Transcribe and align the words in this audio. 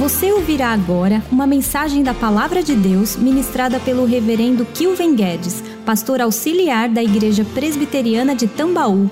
Você 0.00 0.32
ouvirá 0.32 0.72
agora 0.72 1.22
uma 1.30 1.46
mensagem 1.46 2.02
da 2.02 2.14
Palavra 2.14 2.62
de 2.62 2.74
Deus 2.74 3.16
ministrada 3.16 3.78
pelo 3.78 4.06
Reverendo 4.06 4.64
Kilven 4.64 5.14
Guedes, 5.14 5.62
pastor 5.84 6.22
auxiliar 6.22 6.88
da 6.88 7.02
Igreja 7.02 7.44
Presbiteriana 7.44 8.34
de 8.34 8.48
Tambaú. 8.48 9.10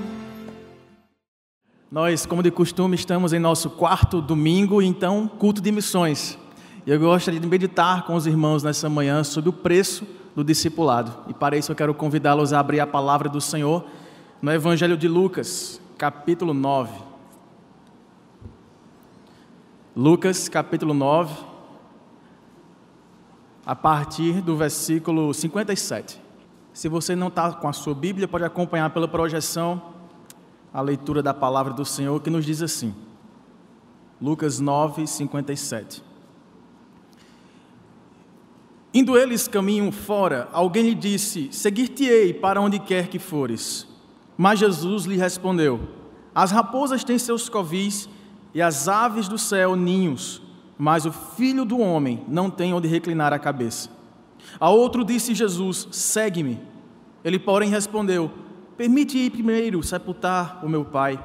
Nós, 1.93 2.25
como 2.25 2.43
de 2.43 2.51
costume, 2.51 2.95
estamos 2.97 3.35
em 3.35 3.39
nosso 3.39 3.69
quarto 3.69 4.23
domingo, 4.23 4.81
então, 4.81 5.29
culto 5.29 5.61
de 5.61 5.71
missões. 5.71 6.39
Eu 6.87 6.99
gostaria 6.99 7.39
de 7.39 7.47
meditar 7.47 8.07
com 8.07 8.15
os 8.15 8.27
irmãos 8.27 8.63
nessa 8.63 8.89
manhã 8.89 9.23
sobre 9.23 9.51
o 9.51 9.53
preço 9.53 10.07
do 10.35 10.43
discipulado. 10.43 11.13
E 11.29 11.35
para 11.35 11.55
isso 11.55 11.71
eu 11.71 11.77
quero 11.77 11.93
convidá-los 11.93 12.55
a 12.55 12.61
abrir 12.61 12.81
a 12.81 12.87
palavra 12.87 13.29
do 13.29 13.43
Senhor 13.43 13.85
no 14.41 14.51
Evangelho 14.51 14.97
de 14.97 15.07
Lucas, 15.07 15.83
capítulo 15.99 16.55
9. 16.55 17.08
Lucas 20.01 20.49
capítulo 20.49 20.95
9, 20.95 21.35
a 23.67 23.75
partir 23.75 24.41
do 24.41 24.57
versículo 24.57 25.35
57. 25.35 26.23
Se 26.73 26.89
você 26.89 27.17
não 27.17 27.27
está 27.27 27.53
com 27.55 27.67
a 27.67 27.73
sua 27.73 27.97
Bíblia, 27.97 28.29
pode 28.29 28.45
acompanhar 28.45 28.91
pela 28.91 29.09
projeção 29.09 29.83
a 30.73 30.81
leitura 30.81 31.21
da 31.21 31.35
palavra 31.35 31.73
do 31.73 31.85
Senhor 31.85 32.23
que 32.23 32.31
nos 32.31 32.47
diz 32.47 32.63
assim. 32.63 32.95
Lucas 34.23 34.61
9, 34.61 35.05
57. 35.05 36.05
Indo 38.95 39.19
eles 39.19 39.49
caminho 39.49 39.91
fora, 39.91 40.49
alguém 40.53 40.85
lhe 40.85 40.95
disse: 40.95 41.49
Seguir-te-ei 41.51 42.33
para 42.33 42.61
onde 42.61 42.79
quer 42.79 43.09
que 43.09 43.19
fores. 43.19 43.85
Mas 44.37 44.61
Jesus 44.61 45.07
lhe 45.07 45.17
respondeu: 45.17 45.81
As 46.33 46.53
raposas 46.53 47.03
têm 47.03 47.19
seus 47.19 47.49
covis 47.49 48.09
e 48.55 48.63
as 48.63 48.89
aves 48.89 49.29
do 49.29 49.39
céu 49.39 49.77
ninhos, 49.77 50.43
mas 50.79 51.05
o 51.05 51.13
filho 51.13 51.65
do 51.65 51.79
homem 51.79 52.25
não 52.29 52.49
tem 52.49 52.73
onde 52.73 52.89
reclinar 52.89 53.33
a 53.33 53.39
cabeça. 53.39 53.91
A 54.59 54.71
outro 54.71 55.05
disse 55.05 55.35
Jesus: 55.35 55.89
Segue-me. 55.91 56.61
Ele, 57.25 57.39
porém, 57.39 57.69
respondeu: 57.69 58.31
Permite 58.77 59.19
ir 59.19 59.31
primeiro 59.31 59.83
sepultar 59.83 60.65
o 60.65 60.69
meu 60.69 60.85
pai. 60.85 61.23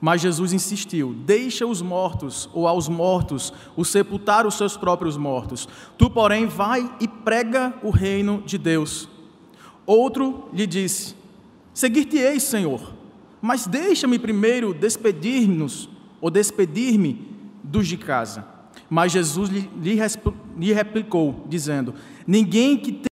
Mas 0.00 0.20
Jesus 0.22 0.52
insistiu: 0.52 1.14
Deixa 1.26 1.66
os 1.66 1.82
mortos, 1.82 2.48
ou 2.54 2.66
aos 2.66 2.88
mortos, 2.88 3.52
o 3.76 3.84
sepultar 3.84 4.46
os 4.46 4.54
seus 4.54 4.76
próprios 4.76 5.16
mortos. 5.16 5.68
Tu, 5.98 6.08
porém, 6.08 6.46
vai 6.46 6.90
e 7.00 7.06
prega 7.06 7.74
o 7.82 7.90
reino 7.90 8.42
de 8.46 8.56
Deus. 8.56 9.08
Outro 9.84 10.48
lhe 10.52 10.66
disse: 10.66 11.14
Seguir-te-ei, 11.74 12.40
Senhor, 12.40 12.94
mas 13.42 13.66
deixa-me 13.66 14.18
primeiro 14.18 14.72
despedir-nos 14.72 15.88
ou 16.20 16.30
despedir-me 16.30 17.28
dos 17.62 17.86
de 17.86 17.96
casa. 17.96 18.44
Mas 18.88 19.12
Jesus 19.12 19.48
lhe, 19.48 19.70
lhe, 20.56 20.72
replicou, 20.72 21.44
dizendo: 21.48 21.94
Ninguém 22.26 22.76
que 22.76 22.92
tem 22.92 23.10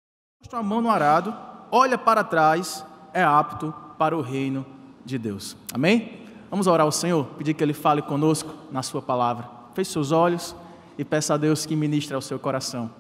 a 0.53 0.63
mão 0.63 0.81
no 0.81 0.91
arado, 0.91 1.35
olha 1.71 1.97
para 1.97 2.23
trás, 2.23 2.85
é 3.13 3.23
apto 3.23 3.75
para 3.99 4.17
o 4.17 4.21
reino 4.21 4.67
de 5.05 5.19
Deus. 5.19 5.57
Amém? 5.73 6.21
Vamos 6.51 6.67
orar 6.67 6.85
ao 6.85 6.93
Senhor, 6.93 7.25
pedir 7.39 7.55
que 7.55 7.65
Ele 7.65 7.73
fale 7.73 8.03
conosco 8.03 8.53
na 8.71 8.83
Sua 8.83 9.01
palavra. 9.01 9.49
Feche 9.75 9.93
seus 9.93 10.13
olhos 10.13 10.55
e 10.99 11.05
peça 11.05 11.35
a 11.35 11.37
Deus 11.39 11.65
que 11.65 11.75
ministre 11.75 12.15
ao 12.15 12.21
seu 12.21 12.39
coração. 12.39 12.91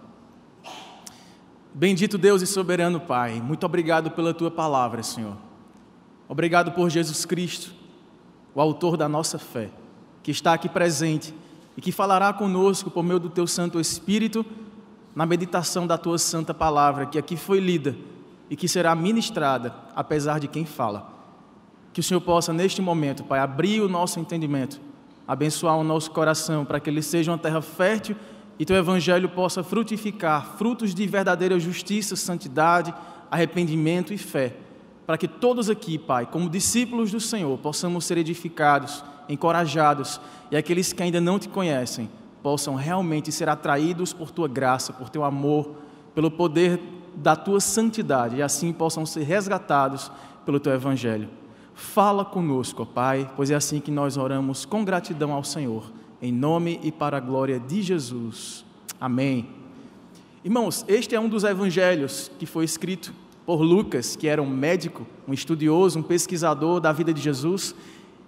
Bendito 1.74 2.16
Deus 2.16 2.42
e 2.42 2.46
soberano 2.46 3.00
Pai, 3.00 3.40
muito 3.40 3.64
obrigado 3.64 4.10
pela 4.10 4.32
Tua 4.32 4.50
palavra, 4.50 5.02
Senhor. 5.02 5.36
Obrigado 6.28 6.72
por 6.72 6.88
Jesus 6.88 7.26
Cristo, 7.26 7.74
o 8.54 8.60
autor 8.60 8.96
da 8.96 9.08
nossa 9.08 9.38
fé 9.38 9.70
que 10.22 10.30
está 10.30 10.52
aqui 10.52 10.68
presente 10.68 11.34
e 11.76 11.80
que 11.80 11.92
falará 11.92 12.32
conosco 12.32 12.90
por 12.90 13.02
meio 13.02 13.18
do 13.18 13.30
teu 13.30 13.46
Santo 13.46 13.80
Espírito 13.80 14.44
na 15.14 15.26
meditação 15.26 15.86
da 15.86 15.98
tua 15.98 16.18
santa 16.18 16.54
palavra, 16.54 17.06
que 17.06 17.18
aqui 17.18 17.36
foi 17.36 17.60
lida 17.60 17.96
e 18.48 18.56
que 18.56 18.68
será 18.68 18.94
ministrada, 18.94 19.74
apesar 19.94 20.38
de 20.38 20.48
quem 20.48 20.64
fala. 20.64 21.10
Que 21.92 22.00
o 22.00 22.02
Senhor 22.02 22.20
possa, 22.20 22.52
neste 22.52 22.80
momento, 22.80 23.24
Pai, 23.24 23.38
abrir 23.38 23.80
o 23.80 23.88
nosso 23.88 24.18
entendimento, 24.18 24.80
abençoar 25.26 25.76
o 25.76 25.84
nosso 25.84 26.10
coração, 26.10 26.64
para 26.64 26.80
que 26.80 26.88
ele 26.88 27.02
seja 27.02 27.30
uma 27.30 27.38
terra 27.38 27.60
fértil 27.60 28.16
e 28.58 28.64
teu 28.64 28.76
evangelho 28.76 29.28
possa 29.28 29.62
frutificar 29.62 30.56
frutos 30.56 30.94
de 30.94 31.06
verdadeira 31.06 31.58
justiça, 31.58 32.16
santidade, 32.16 32.94
arrependimento 33.30 34.12
e 34.12 34.18
fé, 34.18 34.56
para 35.06 35.18
que 35.18 35.26
todos 35.26 35.68
aqui, 35.68 35.98
Pai, 35.98 36.26
como 36.26 36.48
discípulos 36.48 37.10
do 37.10 37.20
Senhor, 37.20 37.58
possamos 37.58 38.04
ser 38.04 38.18
edificados 38.18 39.04
encorajados 39.28 40.20
e 40.50 40.56
aqueles 40.56 40.92
que 40.92 41.02
ainda 41.02 41.20
não 41.20 41.38
te 41.38 41.48
conhecem 41.48 42.10
possam 42.42 42.74
realmente 42.74 43.30
ser 43.30 43.48
atraídos 43.48 44.12
por 44.12 44.30
tua 44.30 44.48
graça, 44.48 44.92
por 44.92 45.08
teu 45.08 45.22
amor, 45.22 45.76
pelo 46.14 46.30
poder 46.30 46.80
da 47.14 47.36
tua 47.36 47.60
santidade 47.60 48.36
e 48.36 48.42
assim 48.42 48.72
possam 48.72 49.06
ser 49.06 49.22
resgatados 49.22 50.10
pelo 50.44 50.58
teu 50.58 50.72
evangelho. 50.72 51.28
Fala 51.74 52.24
conosco, 52.24 52.84
Pai, 52.84 53.30
pois 53.36 53.50
é 53.50 53.54
assim 53.54 53.80
que 53.80 53.90
nós 53.90 54.16
oramos 54.16 54.64
com 54.64 54.84
gratidão 54.84 55.32
ao 55.32 55.44
Senhor, 55.44 55.90
em 56.20 56.32
nome 56.32 56.80
e 56.82 56.90
para 56.90 57.16
a 57.16 57.20
glória 57.20 57.60
de 57.60 57.80
Jesus. 57.80 58.64
Amém. 59.00 59.48
Irmãos, 60.44 60.84
este 60.88 61.14
é 61.14 61.20
um 61.20 61.28
dos 61.28 61.44
evangelhos 61.44 62.30
que 62.38 62.44
foi 62.44 62.64
escrito 62.64 63.14
por 63.52 63.60
Lucas, 63.60 64.16
que 64.16 64.28
era 64.28 64.40
um 64.40 64.48
médico, 64.48 65.06
um 65.28 65.34
estudioso, 65.34 65.98
um 65.98 66.02
pesquisador 66.02 66.80
da 66.80 66.90
vida 66.90 67.12
de 67.12 67.20
Jesus, 67.20 67.74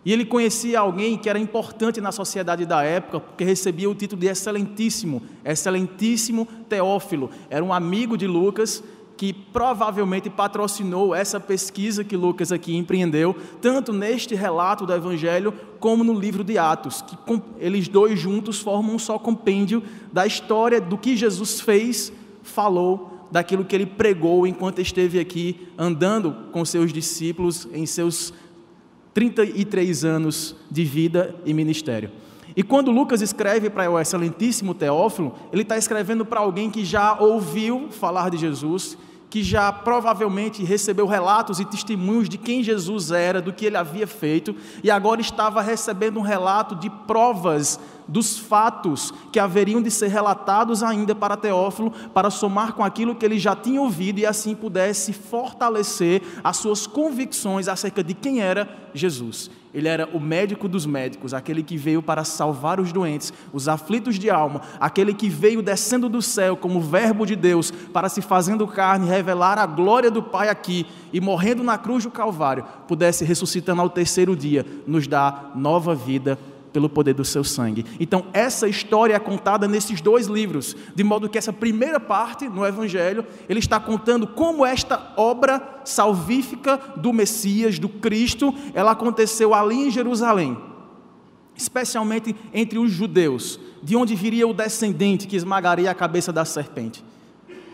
e 0.05 0.12
ele 0.12 0.27
conhecia 0.27 0.81
alguém 0.81 1.17
que 1.17 1.31
era 1.31 1.39
importante 1.39 1.99
na 1.99 2.12
sociedade 2.12 2.67
da 2.67 2.83
época, 2.83 3.21
porque 3.21 3.43
recebia 3.43 3.89
o 3.89 3.95
título 3.95 4.21
de 4.21 4.27
Excelentíssimo, 4.27 5.23
Excelentíssimo 5.43 6.47
Teófilo. 6.69 7.31
Era 7.49 7.65
um 7.65 7.73
amigo 7.73 8.19
de 8.19 8.27
Lucas 8.27 8.85
que 9.17 9.33
provavelmente 9.33 10.29
patrocinou 10.29 11.15
essa 11.15 11.41
pesquisa 11.41 12.05
que 12.05 12.19
Lucas 12.19 12.53
aqui 12.53 12.77
empreendeu, 12.77 13.35
tanto 13.62 13.95
neste 13.95 14.35
relato 14.35 14.85
do 14.85 14.93
Evangelho 14.93 15.55
como 15.81 16.05
no 16.05 16.12
livro 16.12 16.45
de 16.45 16.59
Atos, 16.59 17.01
que 17.01 17.17
eles 17.59 17.89
dois 17.89 18.21
juntos 18.21 18.61
formam 18.61 18.97
um 18.97 18.99
só 18.99 19.19
compêndio 19.19 19.83
da 20.12 20.27
história 20.27 20.83
do 20.83 20.99
que 20.99 21.17
Jesus 21.17 21.62
fez, 21.62 22.12
falou, 22.43 23.14
daquilo 23.34 23.65
que 23.65 23.75
ele 23.75 23.84
pregou 23.84 24.47
enquanto 24.47 24.81
esteve 24.81 25.19
aqui 25.19 25.67
andando 25.77 26.33
com 26.53 26.65
seus 26.65 26.93
discípulos 26.93 27.67
em 27.72 27.84
seus 27.84 28.33
33 29.12 30.05
anos 30.05 30.55
de 30.71 30.84
vida 30.84 31.34
e 31.44 31.53
ministério. 31.53 32.12
E 32.55 32.62
quando 32.62 32.93
Lucas 32.93 33.21
escreve 33.21 33.69
para 33.69 33.91
o 33.91 33.99
excelentíssimo 33.99 34.73
Teófilo, 34.73 35.34
ele 35.53 35.62
está 35.62 35.77
escrevendo 35.77 36.25
para 36.25 36.39
alguém 36.39 36.71
que 36.71 36.84
já 36.84 37.19
ouviu 37.19 37.89
falar 37.91 38.31
de 38.31 38.37
Jesus, 38.37 38.97
que 39.28 39.43
já 39.43 39.73
provavelmente 39.73 40.62
recebeu 40.62 41.09
relatos 41.09 41.59
e 41.59 41.65
testemunhos 41.65 42.28
de 42.28 42.39
quem 42.39 42.62
Jesus 42.62 43.11
era, 43.11 43.43
do 43.43 43.53
que 43.53 43.67
ele 43.67 43.77
havia 43.77 44.06
feito, 44.06 44.55
e 44.81 44.93
agora 44.93 45.21
estava 45.21 45.61
recebendo 45.61 46.21
um 46.21 46.23
relato 46.23 46.77
de 46.77 46.89
provas 46.89 47.81
dos 48.07 48.39
fatos 48.39 49.13
que 49.33 49.39
haveriam 49.39 49.83
de 49.83 49.91
ser 49.91 50.09
relatados 50.09 50.83
ainda 50.83 51.15
para 51.15 51.37
Teófilo, 51.37 51.93
para 52.13 52.31
somar 52.31 52.73
com 52.73 52.85
aquilo 52.85 53.15
que 53.15 53.25
ele 53.25 53.39
já 53.39 53.57
tinha 53.57 53.81
ouvido 53.81 54.19
e 54.19 54.27
assim 54.27 54.55
pudesse 54.55 55.13
fortalecer 55.13 56.23
as 56.43 56.57
suas 56.57 56.87
convicções 56.87 57.69
acerca 57.69 58.03
de 58.03 58.15
quem 58.15 58.41
era 58.41 58.69
Jesus. 58.95 59.51
Ele 59.75 59.89
era 59.89 60.09
o 60.13 60.21
médico 60.21 60.69
dos 60.69 60.87
médicos, 60.87 61.35
aquele 61.35 61.61
que 61.61 61.77
veio 61.77 62.01
para 62.01 62.23
salvar 62.23 62.79
os 62.79 62.93
doentes, 62.93 63.33
os 63.53 63.67
aflitos 63.67 64.21
de 64.21 64.31
alma, 64.31 64.61
aquele 64.79 65.13
que 65.13 65.29
veio 65.29 65.61
descendo 65.61 66.09
do 66.09 66.23
céu 66.23 66.57
como 66.57 66.81
Verbo 66.81 67.27
de 67.27 67.35
Deus 67.35 67.73
para 67.93 68.09
se 68.09 68.23
fazendo 68.23 68.69
carne, 68.69 69.09
revelar 69.09 69.59
a 69.59 69.67
glória 69.67 70.13
do 70.13 70.23
Pai 70.23 70.49
aqui 70.49 70.87
e 71.13 71.21
morrendo 71.21 71.65
na 71.65 71.77
cruz 71.77 72.05
do 72.05 72.11
Calvário, 72.11 72.65
pudesse 72.87 73.25
ressuscitando 73.25 73.83
ao 73.83 73.91
terceiro 73.91 74.37
dia, 74.37 74.65
nos 74.87 75.09
dar 75.09 75.51
nova 75.57 75.93
vida 75.93 76.39
pelo 76.75 76.89
poder 76.89 77.15
do 77.15 77.25
seu 77.25 77.44
sangue. 77.44 77.87
Então, 78.00 78.26
essa 78.32 78.69
história 78.69 79.15
é 79.15 79.19
contada 79.21 79.69
nesses 79.69 80.00
dois 80.00 80.26
livros, 80.26 80.76
de 80.93 81.05
modo 81.05 81.29
que 81.29 81.38
essa 81.38 81.53
primeira 81.53 82.00
parte, 82.00 82.49
no 82.49 82.67
Evangelho, 82.67 83.25
ele 83.49 83.61
está 83.61 83.79
contando 83.79 84.26
como 84.26 84.67
esta 84.67 85.15
obra 85.17 85.62
salvífica 85.85 86.81
do 86.97 87.12
Messias, 87.12 87.79
do 87.79 87.88
Cristo, 87.88 88.53
ela 88.75 88.91
aconteceu 88.91 89.55
ali 89.55 89.87
em 89.87 89.91
Jerusalém, 89.91 90.59
especialmente 91.55 92.35
entre 92.53 92.76
os 92.76 92.91
judeus, 92.91 93.61
de 93.81 93.94
onde 93.94 94.17
viria 94.17 94.49
o 94.49 94.53
descendente 94.53 95.29
que 95.29 95.37
esmagaria 95.37 95.88
a 95.88 95.94
cabeça 95.94 96.32
da 96.32 96.44
serpente. 96.44 97.05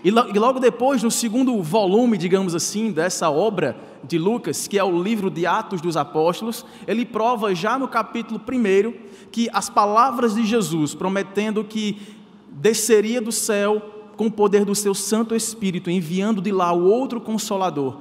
E 0.04 0.10
logo 0.10 0.60
depois, 0.60 1.02
no 1.02 1.10
segundo 1.10 1.62
volume, 1.62 2.18
digamos 2.18 2.54
assim, 2.54 2.92
dessa 2.92 3.30
obra 3.30 3.76
de 4.04 4.18
Lucas, 4.18 4.66
que 4.66 4.78
é 4.78 4.84
o 4.84 5.02
livro 5.02 5.30
de 5.30 5.46
Atos 5.46 5.80
dos 5.80 5.96
Apóstolos, 5.96 6.64
ele 6.86 7.04
prova 7.04 7.54
já 7.54 7.78
no 7.78 7.88
capítulo 7.88 8.40
1 8.40 8.92
que 9.30 9.48
as 9.52 9.68
palavras 9.68 10.34
de 10.34 10.44
Jesus, 10.44 10.94
prometendo 10.94 11.64
que 11.64 12.16
desceria 12.50 13.20
do 13.20 13.32
céu 13.32 13.80
com 14.16 14.26
o 14.26 14.30
poder 14.30 14.64
do 14.64 14.74
seu 14.74 14.94
Santo 14.94 15.34
Espírito, 15.34 15.90
enviando 15.90 16.42
de 16.42 16.52
lá 16.52 16.72
o 16.72 16.84
outro 16.84 17.20
consolador, 17.20 18.00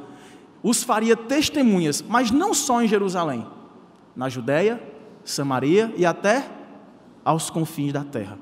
os 0.62 0.84
faria 0.84 1.16
testemunhas, 1.16 2.04
mas 2.08 2.32
não 2.32 2.54
só 2.54 2.82
em 2.82 2.88
Jerusalém, 2.88 3.46
na 4.16 4.28
Judéia, 4.28 4.82
Samaria 5.24 5.94
e 5.96 6.06
até 6.06 6.50
aos 7.24 7.50
confins 7.50 7.94
da 7.94 8.04
terra. 8.04 8.38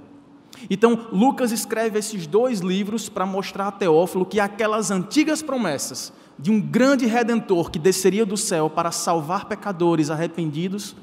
Então, 0.69 1.07
Lucas 1.11 1.51
escreve 1.51 1.99
esses 1.99 2.25
dois 2.25 2.61
livros 2.61 3.09
para 3.09 3.25
mostrar 3.25 3.67
a 3.67 3.71
Teófilo 3.71 4.25
que 4.25 4.39
aquelas 4.39 4.89
antigas 4.89 5.43
promessas 5.43 6.11
de 6.37 6.51
um 6.51 6.59
grande 6.59 7.05
redentor 7.05 7.71
que 7.71 7.79
desceria 7.79 8.25
do 8.25 8.37
céu 8.37 8.69
para 8.69 8.91
salvar 8.91 9.45
pecadores 9.45 10.09
arrependidos 10.09 10.95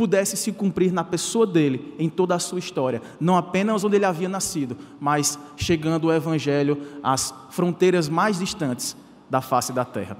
pudesse 0.00 0.34
se 0.34 0.50
cumprir 0.50 0.92
na 0.92 1.04
pessoa 1.04 1.46
dele, 1.46 1.94
em 1.98 2.08
toda 2.08 2.34
a 2.34 2.38
sua 2.38 2.58
história, 2.58 3.02
não 3.20 3.36
apenas 3.36 3.84
onde 3.84 3.96
ele 3.96 4.06
havia 4.06 4.30
nascido, 4.30 4.74
mas 4.98 5.38
chegando 5.58 6.06
o 6.06 6.12
evangelho 6.12 6.80
às 7.02 7.34
fronteiras 7.50 8.08
mais 8.08 8.38
distantes 8.38 8.96
da 9.28 9.42
face 9.42 9.74
da 9.74 9.84
terra. 9.84 10.16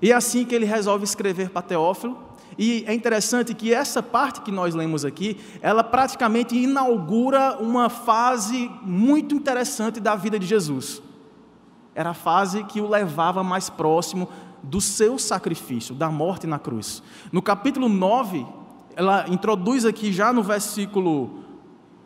E 0.00 0.12
é 0.12 0.14
assim 0.14 0.44
que 0.44 0.54
ele 0.54 0.64
resolve 0.64 1.02
escrever 1.02 1.50
para 1.50 1.62
Teófilo, 1.62 2.16
e 2.56 2.84
é 2.86 2.94
interessante 2.94 3.54
que 3.54 3.74
essa 3.74 4.00
parte 4.00 4.40
que 4.40 4.52
nós 4.52 4.72
lemos 4.72 5.04
aqui, 5.04 5.36
ela 5.60 5.82
praticamente 5.82 6.56
inaugura 6.56 7.56
uma 7.58 7.88
fase 7.88 8.70
muito 8.82 9.34
interessante 9.34 9.98
da 9.98 10.14
vida 10.14 10.38
de 10.38 10.46
Jesus. 10.46 11.02
Era 11.94 12.10
a 12.10 12.14
fase 12.14 12.64
que 12.64 12.80
o 12.80 12.88
levava 12.88 13.42
mais 13.42 13.70
próximo 13.70 14.28
do 14.62 14.80
seu 14.80 15.18
sacrifício, 15.18 15.94
da 15.94 16.10
morte 16.10 16.46
na 16.46 16.58
cruz. 16.58 17.02
No 17.30 17.42
capítulo 17.42 17.88
9, 17.88 18.46
ela 18.96 19.26
introduz 19.28 19.84
aqui 19.84 20.12
já 20.12 20.32
no 20.32 20.42
versículo, 20.42 21.44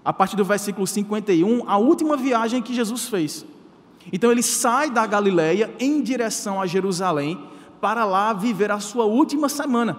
a 0.04 0.12
partir 0.12 0.36
do 0.36 0.44
versículo 0.44 0.86
51, 0.86 1.68
a 1.68 1.76
última 1.76 2.16
viagem 2.16 2.60
que 2.60 2.74
Jesus 2.74 3.08
fez. 3.08 3.46
Então 4.12 4.30
ele 4.30 4.42
sai 4.42 4.90
da 4.90 5.06
Galileia 5.06 5.74
em 5.78 6.02
direção 6.02 6.60
a 6.60 6.66
Jerusalém 6.66 7.38
para 7.80 8.04
lá 8.04 8.32
viver 8.32 8.70
a 8.70 8.80
sua 8.80 9.04
última 9.04 9.48
semana, 9.48 9.96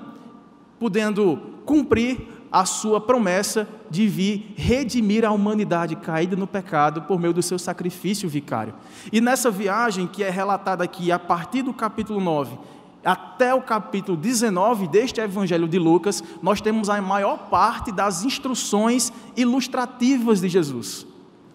podendo 0.80 1.40
cumprir 1.66 2.28
a 2.52 2.66
sua 2.66 3.00
promessa 3.00 3.68
de 3.90 4.08
vir 4.08 4.54
redimir 4.56 5.24
a 5.26 5.32
humanidade 5.32 5.96
caída 5.96 6.36
no 6.36 6.48
pecado 6.48 7.04
por 7.04 7.20
meio 7.20 7.34
do 7.34 7.44
seu 7.44 7.60
sacrifício 7.60 8.28
vicário. 8.28 8.74
E 9.12 9.22
nessa 9.22 9.52
viagem, 9.52 10.08
que 10.08 10.24
é 10.24 10.30
relatada 10.30 10.84
aqui 10.84 11.12
a 11.12 11.20
partir 11.20 11.62
do 11.62 11.74
capítulo 11.74 12.20
9, 12.20 12.58
até 13.04 13.54
o 13.54 13.62
capítulo 13.62 14.18
19 14.18 14.88
deste 14.88 15.22
Evangelho 15.22 15.68
de 15.68 15.80
Lucas, 15.80 16.24
nós 16.42 16.60
temos 16.60 16.90
a 16.90 17.02
maior 17.02 17.50
parte 17.50 17.92
das 17.92 18.24
instruções 18.24 19.14
ilustrativas 19.38 20.42
de 20.42 20.50
Jesus, 20.50 21.08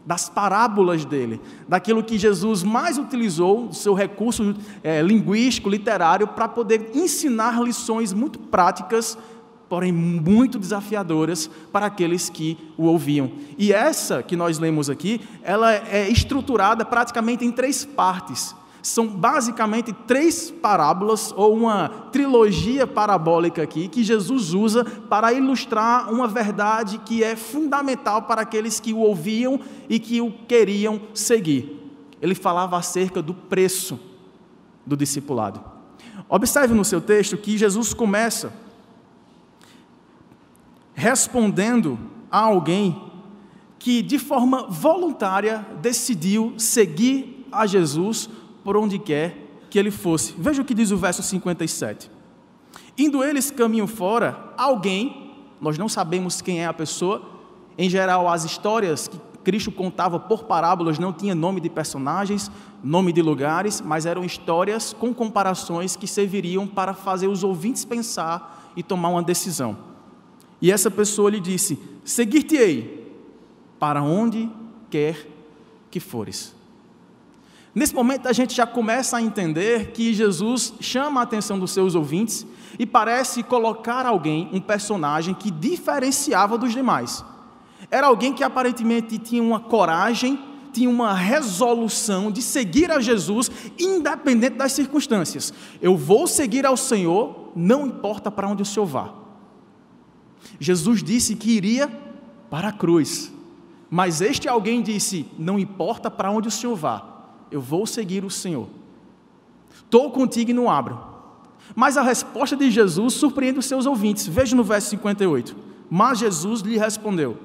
das 0.06 0.28
parábolas 0.28 1.04
dele, 1.04 1.40
daquilo 1.68 2.02
que 2.02 2.18
Jesus 2.18 2.62
mais 2.62 2.98
utilizou, 2.98 3.68
do 3.68 3.74
seu 3.74 3.94
recurso 3.94 4.54
é, 4.82 5.02
linguístico, 5.02 5.68
literário, 5.68 6.28
para 6.28 6.48
poder 6.48 6.90
ensinar 6.94 7.60
lições 7.60 8.12
muito 8.12 8.38
práticas, 8.38 9.18
porém 9.68 9.92
muito 9.92 10.58
desafiadoras 10.58 11.50
para 11.72 11.86
aqueles 11.86 12.28
que 12.28 12.56
o 12.76 12.84
ouviam. 12.84 13.30
E 13.58 13.72
essa 13.72 14.22
que 14.22 14.36
nós 14.36 14.58
lemos 14.58 14.90
aqui, 14.90 15.20
ela 15.42 15.72
é 15.72 16.08
estruturada 16.08 16.84
praticamente 16.84 17.44
em 17.44 17.50
três 17.50 17.84
partes 17.84 18.54
são 18.84 19.06
basicamente 19.06 19.94
três 20.06 20.50
parábolas 20.50 21.32
ou 21.34 21.56
uma 21.56 21.88
trilogia 22.12 22.86
parabólica 22.86 23.62
aqui 23.62 23.88
que 23.88 24.04
Jesus 24.04 24.52
usa 24.52 24.84
para 24.84 25.32
ilustrar 25.32 26.12
uma 26.12 26.28
verdade 26.28 26.98
que 26.98 27.24
é 27.24 27.34
fundamental 27.34 28.22
para 28.22 28.42
aqueles 28.42 28.78
que 28.78 28.92
o 28.92 28.98
ouviam 28.98 29.58
e 29.88 29.98
que 29.98 30.20
o 30.20 30.30
queriam 30.30 31.00
seguir. 31.14 31.80
Ele 32.20 32.34
falava 32.34 32.76
acerca 32.76 33.22
do 33.22 33.32
preço 33.32 33.98
do 34.84 34.96
discipulado. 34.96 35.62
Observe 36.28 36.74
no 36.74 36.84
seu 36.84 37.00
texto 37.00 37.38
que 37.38 37.56
Jesus 37.56 37.94
começa 37.94 38.52
respondendo 40.94 41.98
a 42.30 42.38
alguém 42.38 43.12
que 43.78 44.00
de 44.00 44.18
forma 44.18 44.66
voluntária 44.68 45.66
decidiu 45.82 46.54
seguir 46.56 47.46
a 47.52 47.66
Jesus 47.66 48.30
por 48.62 48.76
onde 48.76 48.98
quer 48.98 49.36
que 49.68 49.78
ele 49.78 49.90
fosse. 49.90 50.34
Veja 50.38 50.62
o 50.62 50.64
que 50.64 50.72
diz 50.72 50.90
o 50.90 50.96
verso 50.96 51.22
57. 51.22 52.10
Indo 52.96 53.22
eles 53.22 53.50
caminho 53.50 53.86
fora, 53.86 54.52
alguém, 54.56 55.32
nós 55.60 55.76
não 55.76 55.88
sabemos 55.88 56.40
quem 56.40 56.62
é 56.62 56.66
a 56.66 56.72
pessoa, 56.72 57.22
em 57.76 57.90
geral 57.90 58.28
as 58.28 58.44
histórias 58.44 59.08
que 59.08 59.18
Cristo 59.44 59.70
contava 59.70 60.18
por 60.18 60.44
parábolas 60.44 60.98
não 60.98 61.12
tinha 61.12 61.34
nome 61.34 61.60
de 61.60 61.68
personagens, 61.68 62.50
nome 62.82 63.12
de 63.12 63.20
lugares, 63.20 63.80
mas 63.80 64.06
eram 64.06 64.24
histórias 64.24 64.94
com 64.94 65.12
comparações 65.12 65.94
que 65.94 66.06
serviriam 66.06 66.66
para 66.66 66.94
fazer 66.94 67.28
os 67.28 67.44
ouvintes 67.44 67.84
pensar 67.84 68.72
e 68.74 68.82
tomar 68.82 69.10
uma 69.10 69.22
decisão. 69.22 69.93
E 70.64 70.72
essa 70.72 70.90
pessoa 70.90 71.28
lhe 71.28 71.40
disse: 71.40 71.78
Seguir-te-ei 72.02 73.06
para 73.78 74.02
onde 74.02 74.48
quer 74.88 75.28
que 75.90 76.00
fores. 76.00 76.54
Nesse 77.74 77.94
momento 77.94 78.28
a 78.28 78.32
gente 78.32 78.54
já 78.54 78.66
começa 78.66 79.18
a 79.18 79.20
entender 79.20 79.90
que 79.90 80.14
Jesus 80.14 80.72
chama 80.80 81.20
a 81.20 81.24
atenção 81.24 81.58
dos 81.58 81.70
seus 81.70 81.94
ouvintes 81.94 82.46
e 82.78 82.86
parece 82.86 83.42
colocar 83.42 84.06
alguém, 84.06 84.48
um 84.54 84.60
personagem 84.60 85.34
que 85.34 85.50
diferenciava 85.50 86.56
dos 86.56 86.72
demais. 86.72 87.22
Era 87.90 88.06
alguém 88.06 88.32
que 88.32 88.42
aparentemente 88.42 89.18
tinha 89.18 89.42
uma 89.42 89.60
coragem, 89.60 90.42
tinha 90.72 90.88
uma 90.88 91.12
resolução 91.12 92.32
de 92.32 92.40
seguir 92.40 92.90
a 92.90 93.00
Jesus, 93.00 93.50
independente 93.78 94.56
das 94.56 94.72
circunstâncias. 94.72 95.52
Eu 95.82 95.94
vou 95.94 96.26
seguir 96.26 96.64
ao 96.64 96.78
Senhor, 96.78 97.50
não 97.54 97.86
importa 97.86 98.30
para 98.30 98.48
onde 98.48 98.62
o 98.62 98.66
Senhor 98.66 98.86
vá. 98.86 99.23
Jesus 100.58 101.02
disse 101.02 101.34
que 101.34 101.50
iria 101.50 101.88
para 102.50 102.68
a 102.68 102.72
cruz, 102.72 103.32
mas 103.90 104.20
este 104.20 104.48
alguém 104.48 104.82
disse: 104.82 105.26
Não 105.38 105.58
importa 105.58 106.10
para 106.10 106.30
onde 106.30 106.48
o 106.48 106.50
Senhor 106.50 106.74
vá, 106.74 107.04
eu 107.50 107.60
vou 107.60 107.86
seguir 107.86 108.24
o 108.24 108.30
Senhor. 108.30 108.68
Estou 109.74 110.10
contigo 110.10 110.50
e 110.50 110.54
não 110.54 110.70
abro. 110.70 110.98
Mas 111.74 111.96
a 111.96 112.02
resposta 112.02 112.56
de 112.56 112.70
Jesus 112.70 113.14
surpreende 113.14 113.58
os 113.58 113.66
seus 113.66 113.86
ouvintes. 113.86 114.26
Veja 114.26 114.54
no 114.54 114.64
verso 114.64 114.90
58. 114.90 115.56
Mas 115.90 116.18
Jesus 116.18 116.60
lhe 116.60 116.76
respondeu: 116.76 117.38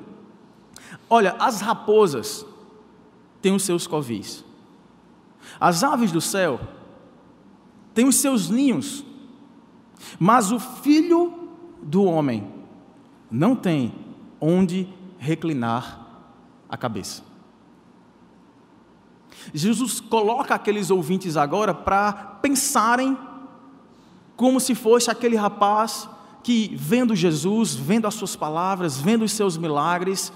Olha, 1.10 1.36
as 1.40 1.62
raposas 1.62 2.46
têm 3.42 3.54
os 3.54 3.64
seus 3.64 3.88
covis, 3.88 4.44
as 5.60 5.84
aves 5.84 6.12
do 6.12 6.22
céu 6.22 6.60
têm 7.94 8.08
os 8.08 8.16
seus 8.16 8.50
ninhos, 8.50 9.04
mas 10.20 10.52
o 10.52 10.60
filho 10.60 11.34
do 11.82 12.04
homem 12.04 12.59
não 13.30 13.56
tem 13.56 13.94
onde 14.40 14.88
reclinar 15.18 16.08
a 16.70 16.78
cabeça. 16.78 17.24
Jesus 19.54 20.00
coloca 20.00 20.56
aqueles 20.56 20.90
ouvintes 20.90 21.38
agora 21.38 21.74
para 21.74 22.12
pensarem 22.42 23.18
como 24.36 24.60
se 24.60 24.74
fosse 24.76 25.12
aquele 25.12 25.36
rapaz 25.36 26.10
que, 26.44 26.74
vendo 26.76 27.16
Jesus, 27.16 27.76
vendo 27.76 28.08
as 28.08 28.14
suas 28.14 28.36
palavras, 28.36 28.98
vendo 28.98 29.26
os 29.26 29.32
seus 29.32 29.58
milagres, 29.58 30.32